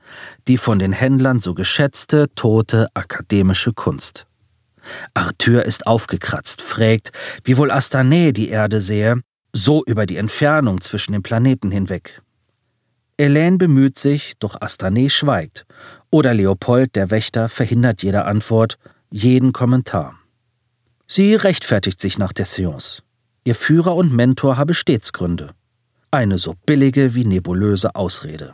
die 0.47 0.60
von 0.60 0.77
den 0.77 0.91
Händlern 0.91 1.39
so 1.39 1.55
geschätzte, 1.55 2.27
tote 2.36 2.89
akademische 2.93 3.73
Kunst. 3.73 4.27
Arthur 5.15 5.65
ist 5.65 5.88
aufgekratzt, 5.88 6.62
fragt, 6.62 7.12
wie 7.43 7.58
wohl 7.58 7.71
Astané 7.71 8.34
die 8.34 8.49
Erde 8.49 8.81
sähe, 8.81 9.21
so 9.51 9.84
über 9.88 10.05
die 10.05 10.17
Entfernung 10.17 10.81
zwischen 10.81 11.13
den 11.13 11.23
Planeten 11.23 11.71
hinweg. 11.71 12.21
Hélène 13.17 13.58
bemüht 13.58 13.97
sich, 13.97 14.34
doch 14.39 14.60
Astané 14.60 15.10
schweigt. 15.10 15.65
Oder 16.10 16.34
Leopold, 16.34 16.95
der 16.95 17.12
Wächter, 17.12 17.47
verhindert 17.47 18.04
jede 18.04 18.25
Antwort, 18.25 18.78
jeden 19.10 19.54
Kommentar. 19.54 20.19
Sie 21.08 21.36
rechtfertigt 21.36 22.01
sich 22.01 22.17
nach 22.17 22.34
der 22.34 22.45
Seance. 22.45 23.04
Ihr 23.45 23.56
Führer 23.56 23.95
und 23.95 24.12
Mentor 24.12 24.58
habe 24.58 24.73
stets 24.73 25.13
Gründe. 25.13 25.51
Eine 26.12 26.38
so 26.39 26.56
billige 26.65 27.13
wie 27.13 27.25
nebulöse 27.25 27.95
Ausrede. 27.95 28.54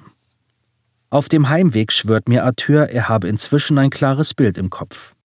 Auf 1.09 1.27
dem 1.27 1.49
Heimweg 1.49 1.91
schwört 1.91 2.29
mir 2.29 2.45
Arthur, 2.45 2.89
er 2.89 3.09
habe 3.09 3.27
inzwischen 3.27 3.77
ein 3.77 3.89
klares 3.89 4.33
Bild 4.33 4.57
im 4.57 4.69
Kopf. 4.69 5.15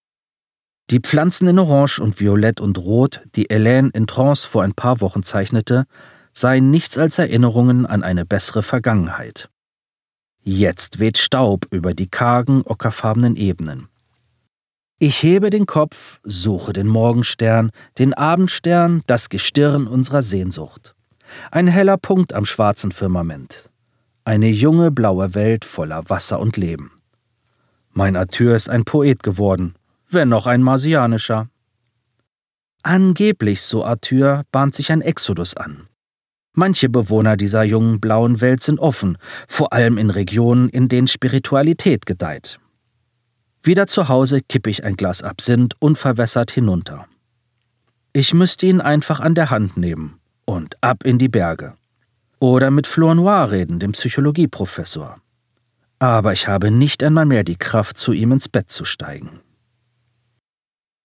Die 0.89 0.99
Pflanzen 0.99 1.47
in 1.47 1.59
Orange 1.59 1.99
und 1.99 2.19
Violett 2.19 2.61
und 2.61 2.77
Rot, 2.77 3.21
die 3.35 3.47
Hélène 3.47 3.93
in 3.93 4.07
Trance 4.07 4.47
vor 4.47 4.63
ein 4.63 4.73
paar 4.73 5.01
Wochen 5.01 5.21
zeichnete, 5.21 5.85
seien 6.37 6.69
nichts 6.69 6.99
als 6.99 7.17
Erinnerungen 7.17 7.87
an 7.87 8.03
eine 8.03 8.23
bessere 8.23 8.61
Vergangenheit. 8.61 9.49
Jetzt 10.43 10.99
weht 10.99 11.17
Staub 11.17 11.65
über 11.71 11.95
die 11.95 12.07
kargen, 12.07 12.61
ockerfarbenen 12.63 13.35
Ebenen. 13.35 13.87
Ich 14.99 15.23
hebe 15.23 15.49
den 15.49 15.65
Kopf, 15.65 16.19
suche 16.23 16.73
den 16.73 16.87
Morgenstern, 16.87 17.71
den 17.97 18.13
Abendstern, 18.13 19.01
das 19.07 19.29
Gestirn 19.29 19.87
unserer 19.87 20.21
Sehnsucht. 20.21 20.95
Ein 21.49 21.67
heller 21.67 21.97
Punkt 21.97 22.33
am 22.33 22.45
schwarzen 22.45 22.91
Firmament. 22.91 23.71
Eine 24.23 24.49
junge 24.49 24.91
blaue 24.91 25.33
Welt 25.33 25.65
voller 25.65 26.07
Wasser 26.07 26.39
und 26.39 26.55
Leben. 26.55 27.01
Mein 27.93 28.15
Arthur 28.15 28.55
ist 28.55 28.69
ein 28.69 28.85
Poet 28.85 29.23
geworden, 29.23 29.75
wenn 30.07 30.29
noch 30.29 30.45
ein 30.45 30.61
marsianischer. 30.61 31.49
Angeblich, 32.83 33.63
so 33.63 33.83
Arthur, 33.83 34.43
bahnt 34.51 34.75
sich 34.75 34.91
ein 34.91 35.01
Exodus 35.01 35.57
an. 35.57 35.87
Manche 36.59 36.89
Bewohner 36.89 37.37
dieser 37.37 37.61
jungen 37.61 37.99
blauen 37.99 38.41
Welt 38.41 38.63
sind 38.63 38.79
offen, 38.79 39.19
vor 39.47 39.73
allem 39.73 39.99
in 39.99 40.09
Regionen, 40.09 40.69
in 40.69 40.89
denen 40.89 41.05
Spiritualität 41.05 42.07
gedeiht. 42.07 42.59
Wieder 43.61 43.85
zu 43.85 44.09
Hause 44.09 44.41
kippe 44.41 44.71
ich 44.71 44.83
ein 44.83 44.95
Glas 44.95 45.21
Absinth 45.21 45.75
unverwässert 45.77 46.49
hinunter. 46.49 47.05
Ich 48.11 48.33
müsste 48.33 48.65
ihn 48.65 48.81
einfach 48.81 49.19
an 49.19 49.35
der 49.35 49.51
Hand 49.51 49.77
nehmen 49.77 50.17
und 50.45 50.81
ab 50.81 51.03
in 51.03 51.19
die 51.19 51.29
Berge. 51.29 51.75
Oder 52.39 52.71
mit 52.71 52.87
Flournoy 52.87 53.51
reden, 53.51 53.77
dem 53.77 53.91
Psychologieprofessor. 53.91 55.17
Aber 55.99 56.33
ich 56.33 56.47
habe 56.47 56.71
nicht 56.71 57.03
einmal 57.03 57.27
mehr 57.27 57.43
die 57.43 57.57
Kraft, 57.57 57.99
zu 57.99 58.13
ihm 58.13 58.31
ins 58.31 58.49
Bett 58.49 58.71
zu 58.71 58.83
steigen. 58.83 59.41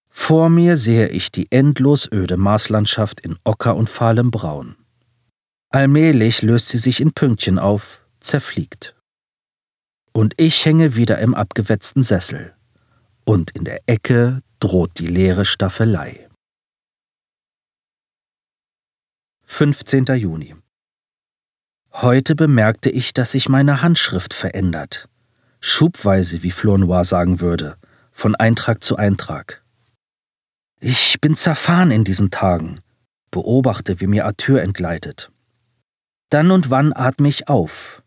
Vor 0.08 0.48
mir 0.48 0.78
sehe 0.78 1.08
ich 1.08 1.30
die 1.30 1.52
endlos 1.52 2.10
öde 2.10 2.38
Marslandschaft 2.38 3.20
in 3.20 3.36
Ocker 3.44 3.76
und 3.76 3.90
fahlem 3.90 4.30
Braun. 4.30 4.76
Allmählich 5.74 6.42
löst 6.42 6.68
sie 6.68 6.76
sich 6.76 7.00
in 7.00 7.14
Pünktchen 7.14 7.58
auf, 7.58 8.02
zerfliegt. 8.20 8.94
Und 10.12 10.34
ich 10.36 10.66
hänge 10.66 10.96
wieder 10.96 11.18
im 11.18 11.34
abgewetzten 11.34 12.02
Sessel. 12.02 12.54
Und 13.24 13.52
in 13.52 13.64
der 13.64 13.80
Ecke 13.86 14.42
droht 14.60 14.98
die 14.98 15.06
leere 15.06 15.46
Staffelei. 15.46 16.28
15. 19.46 20.04
Juni. 20.16 20.54
Heute 21.90 22.34
bemerkte 22.34 22.90
ich, 22.90 23.14
dass 23.14 23.32
sich 23.32 23.48
meine 23.48 23.80
Handschrift 23.80 24.34
verändert. 24.34 25.08
Schubweise, 25.60 26.42
wie 26.42 26.50
Flournoy 26.50 27.02
sagen 27.02 27.40
würde, 27.40 27.78
von 28.10 28.34
Eintrag 28.34 28.84
zu 28.84 28.96
Eintrag. 28.96 29.64
Ich 30.80 31.18
bin 31.22 31.34
zerfahren 31.34 31.90
in 31.90 32.04
diesen 32.04 32.30
Tagen, 32.30 32.78
beobachte, 33.30 34.00
wie 34.00 34.06
mir 34.06 34.26
Arthur 34.26 34.60
entgleitet. 34.60 35.31
Dann 36.32 36.50
und 36.50 36.70
wann 36.70 36.94
atme 36.94 37.28
ich 37.28 37.48
auf. 37.48 38.02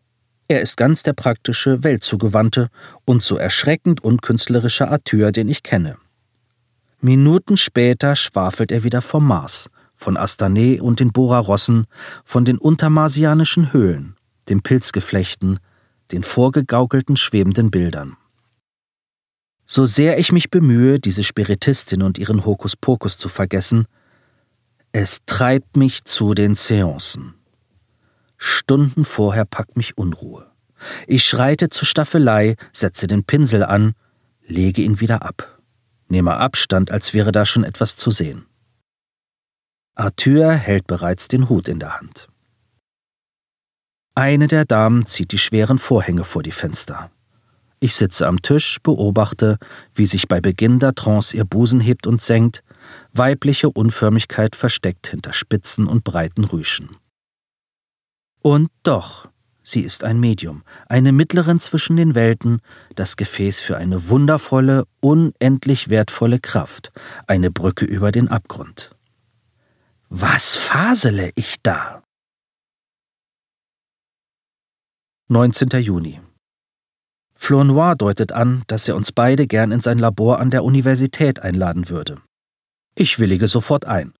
Er 0.48 0.60
ist 0.60 0.76
ganz 0.76 1.04
der 1.04 1.12
praktische, 1.12 1.84
weltzugewandte 1.84 2.70
und 3.04 3.22
so 3.22 3.36
erschreckend 3.36 4.02
unkünstlerische 4.02 4.88
Arthur, 4.88 5.30
den 5.30 5.48
ich 5.48 5.62
kenne. 5.62 5.96
Minuten 7.00 7.56
später 7.56 8.16
schwafelt 8.16 8.72
er 8.72 8.82
wieder 8.82 9.00
vom 9.00 9.28
Mars, 9.28 9.70
von 9.94 10.16
Astane 10.16 10.82
und 10.82 10.98
den 10.98 11.12
Borarossen, 11.12 11.86
von 12.24 12.44
den 12.44 12.58
untermarsianischen 12.58 13.72
Höhlen, 13.72 14.16
den 14.48 14.60
Pilzgeflechten, 14.60 15.60
den 16.10 16.24
vorgegaukelten 16.24 17.16
schwebenden 17.16 17.70
Bildern. 17.70 18.16
So 19.66 19.86
sehr 19.86 20.18
ich 20.18 20.32
mich 20.32 20.50
bemühe, 20.50 20.98
diese 20.98 21.22
Spiritistin 21.22 22.02
und 22.02 22.18
ihren 22.18 22.44
Hokuspokus 22.44 23.18
zu 23.18 23.28
vergessen, 23.28 23.86
es 24.90 25.18
treibt 25.26 25.76
mich 25.76 26.02
zu 26.02 26.34
den 26.34 26.56
Seancen. 26.56 27.35
Stunden 28.38 29.04
vorher 29.04 29.44
packt 29.44 29.76
mich 29.76 29.96
Unruhe. 29.96 30.50
Ich 31.06 31.24
schreite 31.24 31.68
zur 31.68 31.86
Staffelei, 31.86 32.56
setze 32.72 33.06
den 33.06 33.24
Pinsel 33.24 33.64
an, 33.64 33.94
lege 34.46 34.82
ihn 34.82 35.00
wieder 35.00 35.22
ab, 35.22 35.60
nehme 36.08 36.36
Abstand, 36.36 36.90
als 36.90 37.14
wäre 37.14 37.32
da 37.32 37.46
schon 37.46 37.64
etwas 37.64 37.96
zu 37.96 38.10
sehen. 38.10 38.46
Arthur 39.94 40.52
hält 40.52 40.86
bereits 40.86 41.28
den 41.28 41.48
Hut 41.48 41.68
in 41.68 41.80
der 41.80 41.98
Hand. 41.98 42.28
Eine 44.14 44.46
der 44.46 44.64
Damen 44.64 45.06
zieht 45.06 45.32
die 45.32 45.38
schweren 45.38 45.78
Vorhänge 45.78 46.24
vor 46.24 46.42
die 46.42 46.52
Fenster. 46.52 47.10
Ich 47.80 47.94
sitze 47.94 48.26
am 48.26 48.40
Tisch, 48.40 48.78
beobachte, 48.82 49.58
wie 49.94 50.06
sich 50.06 50.28
bei 50.28 50.40
Beginn 50.40 50.78
der 50.78 50.94
Trance 50.94 51.36
ihr 51.36 51.44
Busen 51.44 51.80
hebt 51.80 52.06
und 52.06 52.22
senkt, 52.22 52.62
weibliche 53.12 53.68
Unförmigkeit 53.68 54.56
versteckt 54.56 55.08
hinter 55.08 55.32
spitzen 55.32 55.86
und 55.86 56.04
breiten 56.04 56.44
Rüschen. 56.44 56.96
Und 58.46 58.70
doch, 58.84 59.28
sie 59.64 59.80
ist 59.80 60.04
ein 60.04 60.20
Medium, 60.20 60.62
eine 60.88 61.10
Mittlerin 61.10 61.58
zwischen 61.58 61.96
den 61.96 62.14
Welten, 62.14 62.60
das 62.94 63.16
Gefäß 63.16 63.58
für 63.58 63.76
eine 63.76 64.08
wundervolle, 64.08 64.84
unendlich 65.00 65.88
wertvolle 65.88 66.38
Kraft, 66.38 66.92
eine 67.26 67.50
Brücke 67.50 67.84
über 67.84 68.12
den 68.12 68.28
Abgrund. 68.28 68.94
Was 70.10 70.54
fasele 70.54 71.32
ich 71.34 71.56
da? 71.64 72.04
19. 75.26 75.70
Juni 75.82 76.20
Flournoy 77.34 77.96
deutet 77.96 78.30
an, 78.30 78.62
dass 78.68 78.86
er 78.86 78.94
uns 78.94 79.10
beide 79.10 79.48
gern 79.48 79.72
in 79.72 79.80
sein 79.80 79.98
Labor 79.98 80.38
an 80.38 80.52
der 80.52 80.62
Universität 80.62 81.40
einladen 81.40 81.88
würde. 81.88 82.22
Ich 82.94 83.18
willige 83.18 83.48
sofort 83.48 83.86
ein. 83.86 84.14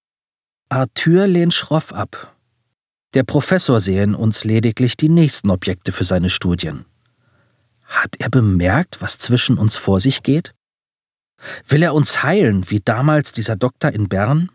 Arthur 0.68 1.28
lehnt 1.28 1.54
schroff 1.54 1.92
ab. 1.92 2.35
Der 3.16 3.24
Professor 3.24 3.80
sehe 3.80 4.04
in 4.04 4.14
uns 4.14 4.44
lediglich 4.44 4.96
die 4.96 5.08
nächsten 5.08 5.50
Objekte 5.50 5.90
für 5.90 6.04
seine 6.04 6.30
Studien. 6.30 6.84
Hat 7.82 8.14
er 8.20 8.30
bemerkt, 8.30 9.02
was 9.02 9.18
zwischen 9.18 9.58
uns 9.58 9.74
vor 9.74 9.98
sich 9.98 10.22
geht? 10.22 10.54
Will 11.66 11.82
er 11.82 11.94
uns 11.94 12.22
heilen, 12.22 12.70
wie 12.70 12.78
damals 12.78 13.32
dieser 13.32 13.56
Doktor 13.56 13.90
in 13.90 14.08
Bern? 14.08 14.52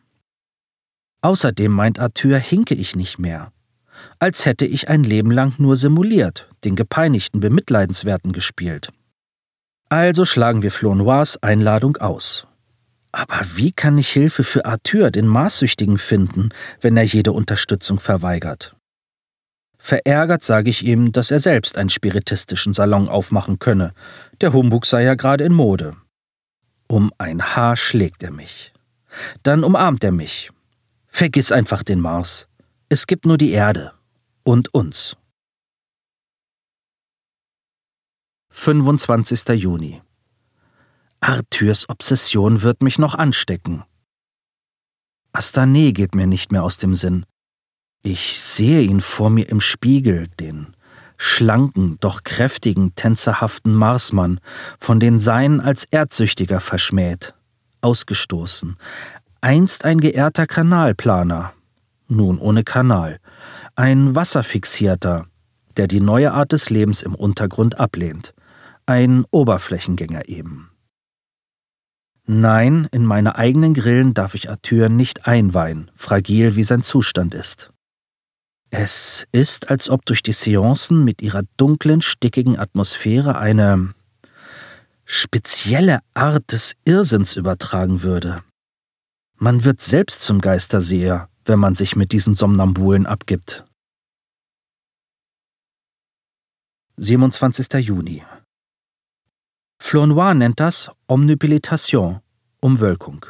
Außerdem 1.21 1.71
meint 1.71 2.00
Arthur, 2.00 2.38
hinke 2.38 2.76
ich 2.76 2.95
nicht 2.95 3.19
mehr 3.19 3.52
als 4.19 4.45
hätte 4.45 4.65
ich 4.65 4.89
ein 4.89 5.04
Leben 5.04 5.32
lang 5.32 5.56
nur 5.58 5.76
simuliert, 5.76 6.47
den 6.63 6.76
gepeinigten 6.76 7.39
Bemitleidenswerten 7.39 8.34
gespielt. 8.34 8.91
Also 9.89 10.26
schlagen 10.26 10.62
wir 10.62 10.71
Flournoys 10.71 11.38
Einladung 11.38 11.97
aus. 11.97 12.47
Aber 13.12 13.41
wie 13.56 13.71
kann 13.71 13.97
ich 13.97 14.10
Hilfe 14.10 14.43
für 14.43 14.65
Arthur, 14.65 15.12
den 15.12 15.28
Maßsüchtigen, 15.28 15.97
finden, 15.97 16.50
wenn 16.80 16.95
er 16.95 17.04
jede 17.04 17.34
Unterstützung 17.34 18.00
verweigert? 18.00 18.76
Verärgert 19.78 20.43
sage 20.43 20.69
ich 20.69 20.86
ihm, 20.86 21.12
dass 21.12 21.32
er 21.32 21.39
selbst 21.39 21.78
einen 21.78 21.89
spiritistischen 21.89 22.74
Salon 22.74 23.10
aufmachen 23.10 23.60
könne. 23.60 23.93
Der 24.39 24.54
Humbug 24.54 24.86
sei 24.86 25.04
ja 25.04 25.15
gerade 25.15 25.43
in 25.43 25.54
Mode. 25.54 25.97
Um 26.88 27.12
ein 27.17 27.56
Haar 27.56 27.76
schlägt 27.76 28.21
er 28.24 28.32
mich. 28.32 28.74
Dann 29.43 29.63
umarmt 29.63 30.04
er 30.04 30.12
mich. 30.12 30.52
Vergiss 31.08 31.52
einfach 31.52 31.84
den 31.84 32.00
Mars. 32.00 32.47
Es 32.89 33.08
gibt 33.08 33.26
nur 33.26 33.38
die 33.38 33.52
Erde 33.52 33.93
und 34.43 34.74
uns. 34.74 35.17
25. 38.52 39.47
Juni 39.50 40.02
Arthurs 41.24 41.88
Obsession 41.88 42.64
wird 42.64 42.82
mich 42.82 42.98
noch 42.98 43.14
anstecken. 43.14 43.84
Astane 45.34 45.94
geht 45.94 46.16
mir 46.16 46.26
nicht 46.26 46.52
mehr 46.52 46.64
aus 46.64 46.80
dem 46.80 46.96
Sinn. 46.96 47.28
Ich 48.02 48.42
sehe 48.42 48.82
ihn 48.82 49.02
vor 49.02 49.30
mir 49.30 49.48
im 49.48 49.62
Spiegel, 49.62 50.28
den 50.40 50.76
schlanken, 51.18 52.00
doch 52.00 52.24
kräftigen, 52.24 52.96
tänzerhaften 52.96 53.76
Marsmann, 53.76 54.40
von 54.80 55.00
den 55.00 55.20
Seinen 55.20 55.62
als 55.62 55.84
Erdsüchtiger 55.84 56.60
verschmäht, 56.60 57.36
ausgestoßen, 57.82 58.76
einst 59.42 59.86
ein 59.86 60.00
geehrter 60.00 60.48
Kanalplaner, 60.48 61.54
nun 62.08 62.40
ohne 62.40 62.64
Kanal, 62.64 63.20
ein 63.76 64.16
Wasserfixierter, 64.16 65.28
der 65.78 65.86
die 65.86 66.02
neue 66.02 66.34
Art 66.34 66.52
des 66.54 66.72
Lebens 66.72 67.04
im 67.04 67.14
Untergrund 67.14 67.80
ablehnt, 67.80 68.34
ein 68.88 69.24
Oberflächengänger 69.30 70.28
eben. 70.28 70.71
Nein, 72.28 72.88
in 72.92 73.06
meine 73.06 73.36
eigenen 73.36 73.74
Grillen 73.74 74.14
darf 74.14 74.36
ich 74.36 74.50
Arthur 74.50 74.90
nicht 74.90 75.28
einweihen, 75.28 75.92
fragil 75.96 76.56
wie 76.56 76.64
sein 76.64 76.84
Zustand 76.84 77.34
ist. 77.34 77.72
Es 78.70 79.28
ist, 79.32 79.70
als 79.70 79.90
ob 79.90 80.06
durch 80.06 80.24
die 80.24 80.32
Seancen 80.32 81.04
mit 81.04 81.22
ihrer 81.22 81.44
dunklen, 81.58 82.02
stickigen 82.02 82.58
Atmosphäre 82.58 83.38
eine 83.38 83.94
spezielle 85.04 86.00
Art 86.14 86.54
des 86.54 86.76
Irrsinns 86.86 87.36
übertragen 87.36 88.02
würde. 88.02 88.44
Man 89.36 89.66
wird 89.66 89.82
selbst 89.82 90.22
zum 90.22 90.40
Geisterseher, 90.40 91.28
wenn 91.44 91.60
man 91.60 91.76
sich 91.76 91.98
mit 91.98 92.14
diesen 92.14 92.36
Somnambulen 92.36 93.06
abgibt. 93.06 93.66
27. 96.96 97.74
Juni 97.86 98.24
Flournoy 99.84 100.36
nennt 100.36 100.60
das 100.62 100.89
Omnipilitation, 101.08 102.22
Umwölkung. 102.62 103.26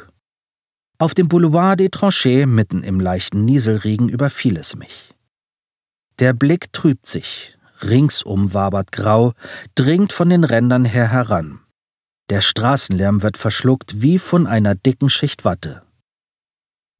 Auf 0.98 1.14
dem 1.14 1.26
Boulevard 1.26 1.80
des 1.80 1.88
Tranchées, 1.88 2.46
mitten 2.46 2.84
im 2.84 3.00
leichten 3.00 3.44
Nieselregen, 3.44 4.08
überfiel 4.08 4.56
es 4.56 4.76
mich. 4.76 5.12
Der 6.20 6.34
Blick 6.34 6.72
trübt 6.72 7.08
sich, 7.08 7.58
ringsum 7.82 8.54
wabert 8.54 8.92
grau, 8.92 9.32
dringt 9.74 10.12
von 10.12 10.28
den 10.28 10.44
Rändern 10.44 10.84
her 10.84 11.08
heran. 11.08 11.58
Der 12.28 12.42
Straßenlärm 12.42 13.22
wird 13.22 13.38
verschluckt 13.38 14.00
wie 14.02 14.18
von 14.18 14.46
einer 14.46 14.76
dicken 14.76 15.08
Schicht 15.08 15.44
Watte. 15.44 15.82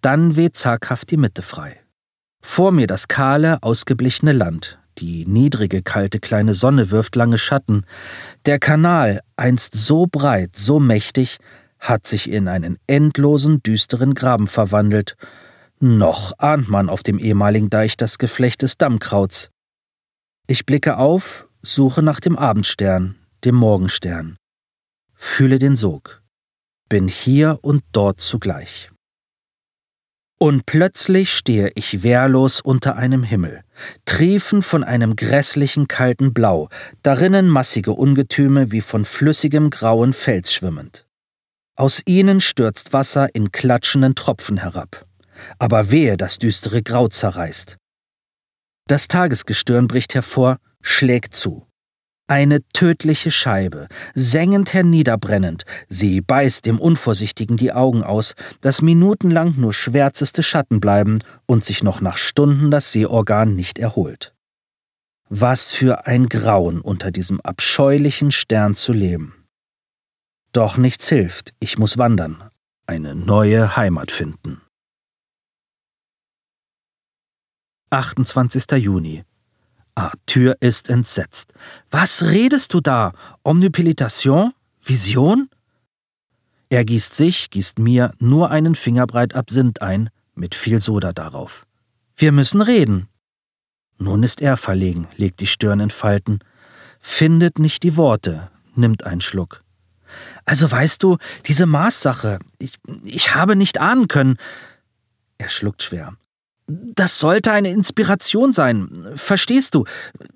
Dann 0.00 0.34
weht 0.34 0.56
zaghaft 0.56 1.10
die 1.12 1.18
Mitte 1.18 1.42
frei. 1.42 1.80
Vor 2.40 2.72
mir 2.72 2.88
das 2.88 3.06
kahle, 3.06 3.62
ausgeblichene 3.62 4.32
Land, 4.32 4.81
die 4.98 5.26
niedrige, 5.26 5.82
kalte 5.82 6.20
kleine 6.20 6.54
Sonne 6.54 6.90
wirft 6.90 7.16
lange 7.16 7.38
Schatten. 7.38 7.84
Der 8.46 8.58
Kanal, 8.58 9.22
einst 9.36 9.74
so 9.74 10.06
breit, 10.06 10.56
so 10.56 10.78
mächtig, 10.78 11.38
hat 11.78 12.06
sich 12.06 12.30
in 12.30 12.46
einen 12.46 12.78
endlosen, 12.86 13.62
düsteren 13.62 14.14
Graben 14.14 14.46
verwandelt. 14.46 15.16
Noch 15.80 16.32
ahnt 16.38 16.68
man 16.68 16.88
auf 16.88 17.02
dem 17.02 17.18
ehemaligen 17.18 17.70
Deich 17.70 17.96
das 17.96 18.18
Geflecht 18.18 18.62
des 18.62 18.76
Dammkrauts. 18.76 19.50
Ich 20.46 20.64
blicke 20.64 20.96
auf, 20.96 21.48
suche 21.62 22.02
nach 22.02 22.20
dem 22.20 22.38
Abendstern, 22.38 23.16
dem 23.44 23.56
Morgenstern. 23.56 24.36
Fühle 25.14 25.58
den 25.58 25.74
Sog. 25.74 26.22
Bin 26.88 27.08
hier 27.08 27.58
und 27.62 27.82
dort 27.92 28.20
zugleich. 28.20 28.91
Und 30.42 30.66
plötzlich 30.66 31.32
stehe 31.32 31.70
ich 31.76 32.02
wehrlos 32.02 32.60
unter 32.60 32.96
einem 32.96 33.22
Himmel, 33.22 33.62
triefen 34.06 34.62
von 34.62 34.82
einem 34.82 35.14
grässlichen 35.14 35.86
kalten 35.86 36.34
Blau, 36.34 36.68
darinnen 37.04 37.48
massige 37.48 37.92
Ungetüme 37.92 38.72
wie 38.72 38.80
von 38.80 39.04
flüssigem 39.04 39.70
grauen 39.70 40.12
Fels 40.12 40.52
schwimmend. 40.52 41.06
Aus 41.76 42.02
ihnen 42.06 42.40
stürzt 42.40 42.92
Wasser 42.92 43.32
in 43.36 43.52
klatschenden 43.52 44.16
Tropfen 44.16 44.56
herab. 44.56 45.06
Aber 45.60 45.92
wehe, 45.92 46.16
das 46.16 46.40
düstere 46.40 46.82
Grau 46.82 47.06
zerreißt. 47.06 47.76
Das 48.88 49.06
Tagesgestirn 49.06 49.86
bricht 49.86 50.16
hervor, 50.16 50.58
schlägt 50.80 51.36
zu. 51.36 51.68
Eine 52.32 52.66
tödliche 52.72 53.30
Scheibe, 53.30 53.88
sengend 54.14 54.72
herniederbrennend, 54.72 55.66
sie 55.90 56.22
beißt 56.22 56.64
dem 56.64 56.80
Unvorsichtigen 56.80 57.58
die 57.58 57.74
Augen 57.74 58.02
aus, 58.02 58.36
dass 58.62 58.80
minutenlang 58.80 59.56
nur 59.60 59.74
schwärzeste 59.74 60.42
Schatten 60.42 60.80
bleiben 60.80 61.18
und 61.44 61.62
sich 61.62 61.82
noch 61.82 62.00
nach 62.00 62.16
Stunden 62.16 62.70
das 62.70 62.90
Sehorgan 62.90 63.54
nicht 63.54 63.78
erholt. 63.78 64.32
Was 65.28 65.72
für 65.72 66.06
ein 66.06 66.30
Grauen 66.30 66.80
unter 66.80 67.10
diesem 67.10 67.38
abscheulichen 67.42 68.30
Stern 68.30 68.74
zu 68.76 68.94
leben. 68.94 69.44
Doch 70.52 70.78
nichts 70.78 71.10
hilft, 71.10 71.52
ich 71.60 71.76
muss 71.76 71.98
wandern, 71.98 72.48
eine 72.86 73.14
neue 73.14 73.76
Heimat 73.76 74.10
finden. 74.10 74.62
28. 77.90 78.70
Juni. 78.78 79.22
Arthur 79.94 80.56
ist 80.60 80.88
entsetzt. 80.88 81.52
Was 81.90 82.22
redest 82.22 82.74
du 82.74 82.80
da? 82.80 83.12
Omnipilitation? 83.42 84.52
Vision? 84.80 85.48
Er 86.68 86.84
gießt 86.84 87.14
sich, 87.14 87.50
gießt 87.50 87.78
mir 87.78 88.14
nur 88.18 88.50
einen 88.50 88.74
Fingerbreit 88.74 89.34
Absinth 89.34 89.82
ein, 89.82 90.10
mit 90.34 90.54
viel 90.54 90.80
Soda 90.80 91.12
darauf. 91.12 91.66
Wir 92.16 92.32
müssen 92.32 92.62
reden. 92.62 93.08
Nun 93.98 94.22
ist 94.22 94.40
er 94.40 94.56
verlegen, 94.56 95.06
legt 95.16 95.40
die 95.40 95.46
Stirn 95.46 95.80
in 95.80 95.90
Falten, 95.90 96.40
findet 96.98 97.58
nicht 97.58 97.82
die 97.82 97.96
Worte, 97.96 98.50
nimmt 98.74 99.04
einen 99.04 99.20
Schluck. 99.20 99.62
Also 100.44 100.70
weißt 100.70 101.02
du, 101.02 101.18
diese 101.46 101.66
Maßsache, 101.66 102.38
ich, 102.58 102.78
ich 103.04 103.34
habe 103.34 103.56
nicht 103.56 103.78
ahnen 103.78 104.08
können. 104.08 104.36
Er 105.38 105.48
schluckt 105.48 105.82
schwer. 105.82 106.14
Das 106.94 107.18
sollte 107.18 107.52
eine 107.52 107.70
Inspiration 107.70 108.52
sein, 108.52 109.08
verstehst 109.14 109.74
du, 109.74 109.84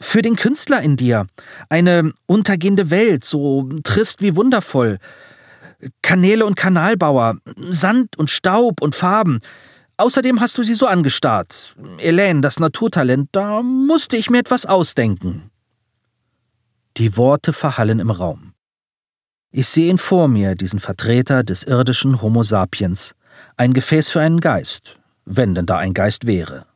für 0.00 0.22
den 0.22 0.36
Künstler 0.36 0.80
in 0.82 0.96
dir. 0.96 1.26
Eine 1.68 2.12
untergehende 2.26 2.90
Welt, 2.90 3.24
so 3.24 3.68
trist 3.84 4.22
wie 4.22 4.36
wundervoll. 4.36 4.98
Kanäle 6.02 6.46
und 6.46 6.56
Kanalbauer, 6.56 7.36
Sand 7.70 8.18
und 8.18 8.30
Staub 8.30 8.80
und 8.82 8.94
Farben. 8.94 9.40
Außerdem 9.98 10.40
hast 10.40 10.58
du 10.58 10.62
sie 10.62 10.74
so 10.74 10.86
angestarrt. 10.86 11.74
Elaine, 11.98 12.40
das 12.40 12.60
Naturtalent, 12.60 13.28
da 13.32 13.62
musste 13.62 14.16
ich 14.16 14.28
mir 14.28 14.38
etwas 14.38 14.66
ausdenken. 14.66 15.50
Die 16.96 17.16
Worte 17.16 17.52
verhallen 17.52 17.98
im 17.98 18.10
Raum. 18.10 18.52
Ich 19.50 19.68
sehe 19.68 19.88
ihn 19.88 19.98
vor 19.98 20.28
mir, 20.28 20.54
diesen 20.54 20.80
Vertreter 20.80 21.44
des 21.44 21.62
irdischen 21.62 22.20
Homo 22.20 22.42
sapiens, 22.42 23.14
ein 23.56 23.72
Gefäß 23.72 24.10
für 24.10 24.20
einen 24.20 24.40
Geist, 24.40 24.98
wenn 25.26 25.54
denn 25.54 25.66
da 25.66 25.76
ein 25.76 25.92
Geist 25.92 26.26
wäre. 26.26 26.66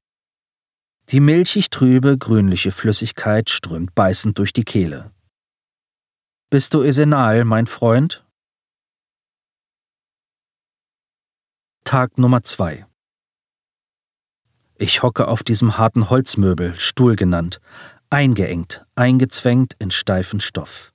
Die 1.09 1.21
milchig 1.21 1.71
trübe, 1.71 2.19
grünliche 2.19 2.73
Flüssigkeit 2.73 3.49
strömt 3.49 3.95
beißend 3.95 4.39
durch 4.39 4.53
die 4.53 4.65
Kehle. 4.65 5.11
Bist 6.51 6.75
du 6.75 6.83
Esenal, 6.83 7.45
mein 7.45 7.67
Freund? 7.67 8.25
Tag 11.85 12.19
Nummer 12.19 12.43
zwei. 12.43 12.87
Ich 14.77 15.03
hocke 15.03 15.29
auf 15.29 15.43
diesem 15.43 15.79
harten 15.79 16.11
Holzmöbel, 16.11 16.79
Stuhl 16.79 17.17
genannt, 17.17 17.61
eingeengt, 18.11 18.85
eingezwängt 18.95 19.75
in 19.79 19.91
steifen 19.91 20.41
Stoff. 20.41 20.93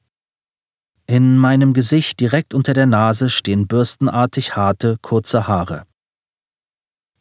In 1.08 1.38
meinem 1.38 1.74
Gesicht 1.74 2.20
direkt 2.20 2.54
unter 2.54 2.74
der 2.74 2.86
Nase 2.86 3.30
stehen 3.30 3.68
bürstenartig 3.68 4.56
harte, 4.56 4.98
kurze 5.02 5.48
Haare. 5.48 5.86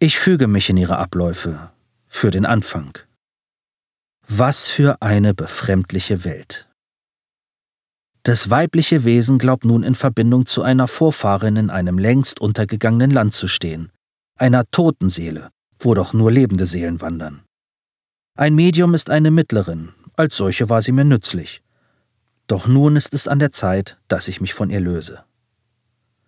Ich 0.00 0.18
füge 0.18 0.48
mich 0.48 0.68
in 0.68 0.76
ihre 0.76 0.98
Abläufe, 0.98 1.70
für 2.08 2.32
den 2.32 2.44
Anfang. 2.44 2.98
Was 4.26 4.66
für 4.66 5.00
eine 5.00 5.34
befremdliche 5.34 6.24
Welt. 6.24 6.68
Das 8.24 8.50
weibliche 8.50 9.04
Wesen 9.04 9.38
glaubt 9.38 9.64
nun 9.64 9.82
in 9.82 9.94
Verbindung 9.94 10.46
zu 10.46 10.62
einer 10.62 10.88
Vorfahrin 10.88 11.56
in 11.56 11.70
einem 11.70 11.98
längst 11.98 12.40
untergegangenen 12.40 13.10
Land 13.10 13.34
zu 13.34 13.46
stehen, 13.46 13.92
einer 14.36 14.64
toten 14.70 15.08
Seele, 15.08 15.50
wo 15.78 15.94
doch 15.94 16.12
nur 16.12 16.32
lebende 16.32 16.66
Seelen 16.66 17.00
wandern. 17.00 17.42
Ein 18.36 18.54
Medium 18.54 18.94
ist 18.94 19.10
eine 19.10 19.30
Mittlerin, 19.30 19.90
als 20.16 20.36
solche 20.36 20.68
war 20.68 20.82
sie 20.82 20.92
mir 20.92 21.04
nützlich. 21.04 21.62
Doch 22.48 22.66
nun 22.66 22.96
ist 22.96 23.14
es 23.14 23.28
an 23.28 23.38
der 23.38 23.52
Zeit, 23.52 23.98
dass 24.08 24.26
ich 24.26 24.40
mich 24.40 24.54
von 24.54 24.70
ihr 24.70 24.80
löse. 24.80 25.24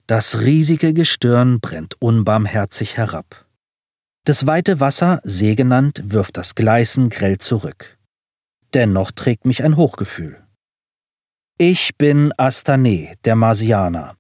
Das 0.07 0.39
riesige 0.39 0.95
Gestirn 0.95 1.59
brennt 1.61 2.01
unbarmherzig 2.01 2.97
herab. 2.97 3.46
Das 4.27 4.45
weite 4.45 4.81
Wasser, 4.81 5.21
See 5.23 5.55
genannt, 5.55 6.03
wirft 6.05 6.37
das 6.37 6.57
Gleißen 6.57 7.11
grell 7.11 7.39
zurück. 7.39 7.97
Dennoch 8.75 9.13
trägt 9.13 9.45
mich 9.45 9.63
ein 9.63 9.77
Hochgefühl. 9.77 10.45
Ich 11.59 11.97
bin 11.97 12.33
Astane, 12.37 13.15
der 13.25 13.37
Marsianer, 13.37 14.17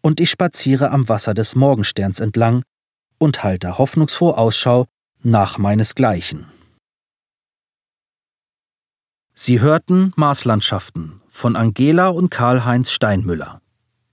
und 0.00 0.20
ich 0.20 0.30
spaziere 0.30 0.90
am 0.90 1.06
Wasser 1.06 1.34
des 1.34 1.54
Morgensterns 1.54 2.18
entlang 2.18 2.62
und 3.18 3.44
halte 3.44 3.76
hoffnungsfroh 3.76 4.30
Ausschau 4.30 4.86
nach 5.22 5.58
meinesgleichen. 5.58 6.46
Sie 9.34 9.60
hörten 9.60 10.14
Marslandschaften 10.16 11.20
von 11.28 11.56
Angela 11.56 12.08
und 12.08 12.30
Karl-Heinz 12.30 12.90
Steinmüller. 12.90 13.60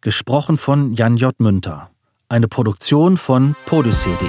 Gesprochen 0.01 0.57
von 0.57 0.91
Jan 0.91 1.15
J. 1.15 1.33
Münter. 1.39 1.91
Eine 2.27 2.49
Produktion 2.49 3.15
von 3.15 3.55
podyssee.de. 3.65 4.27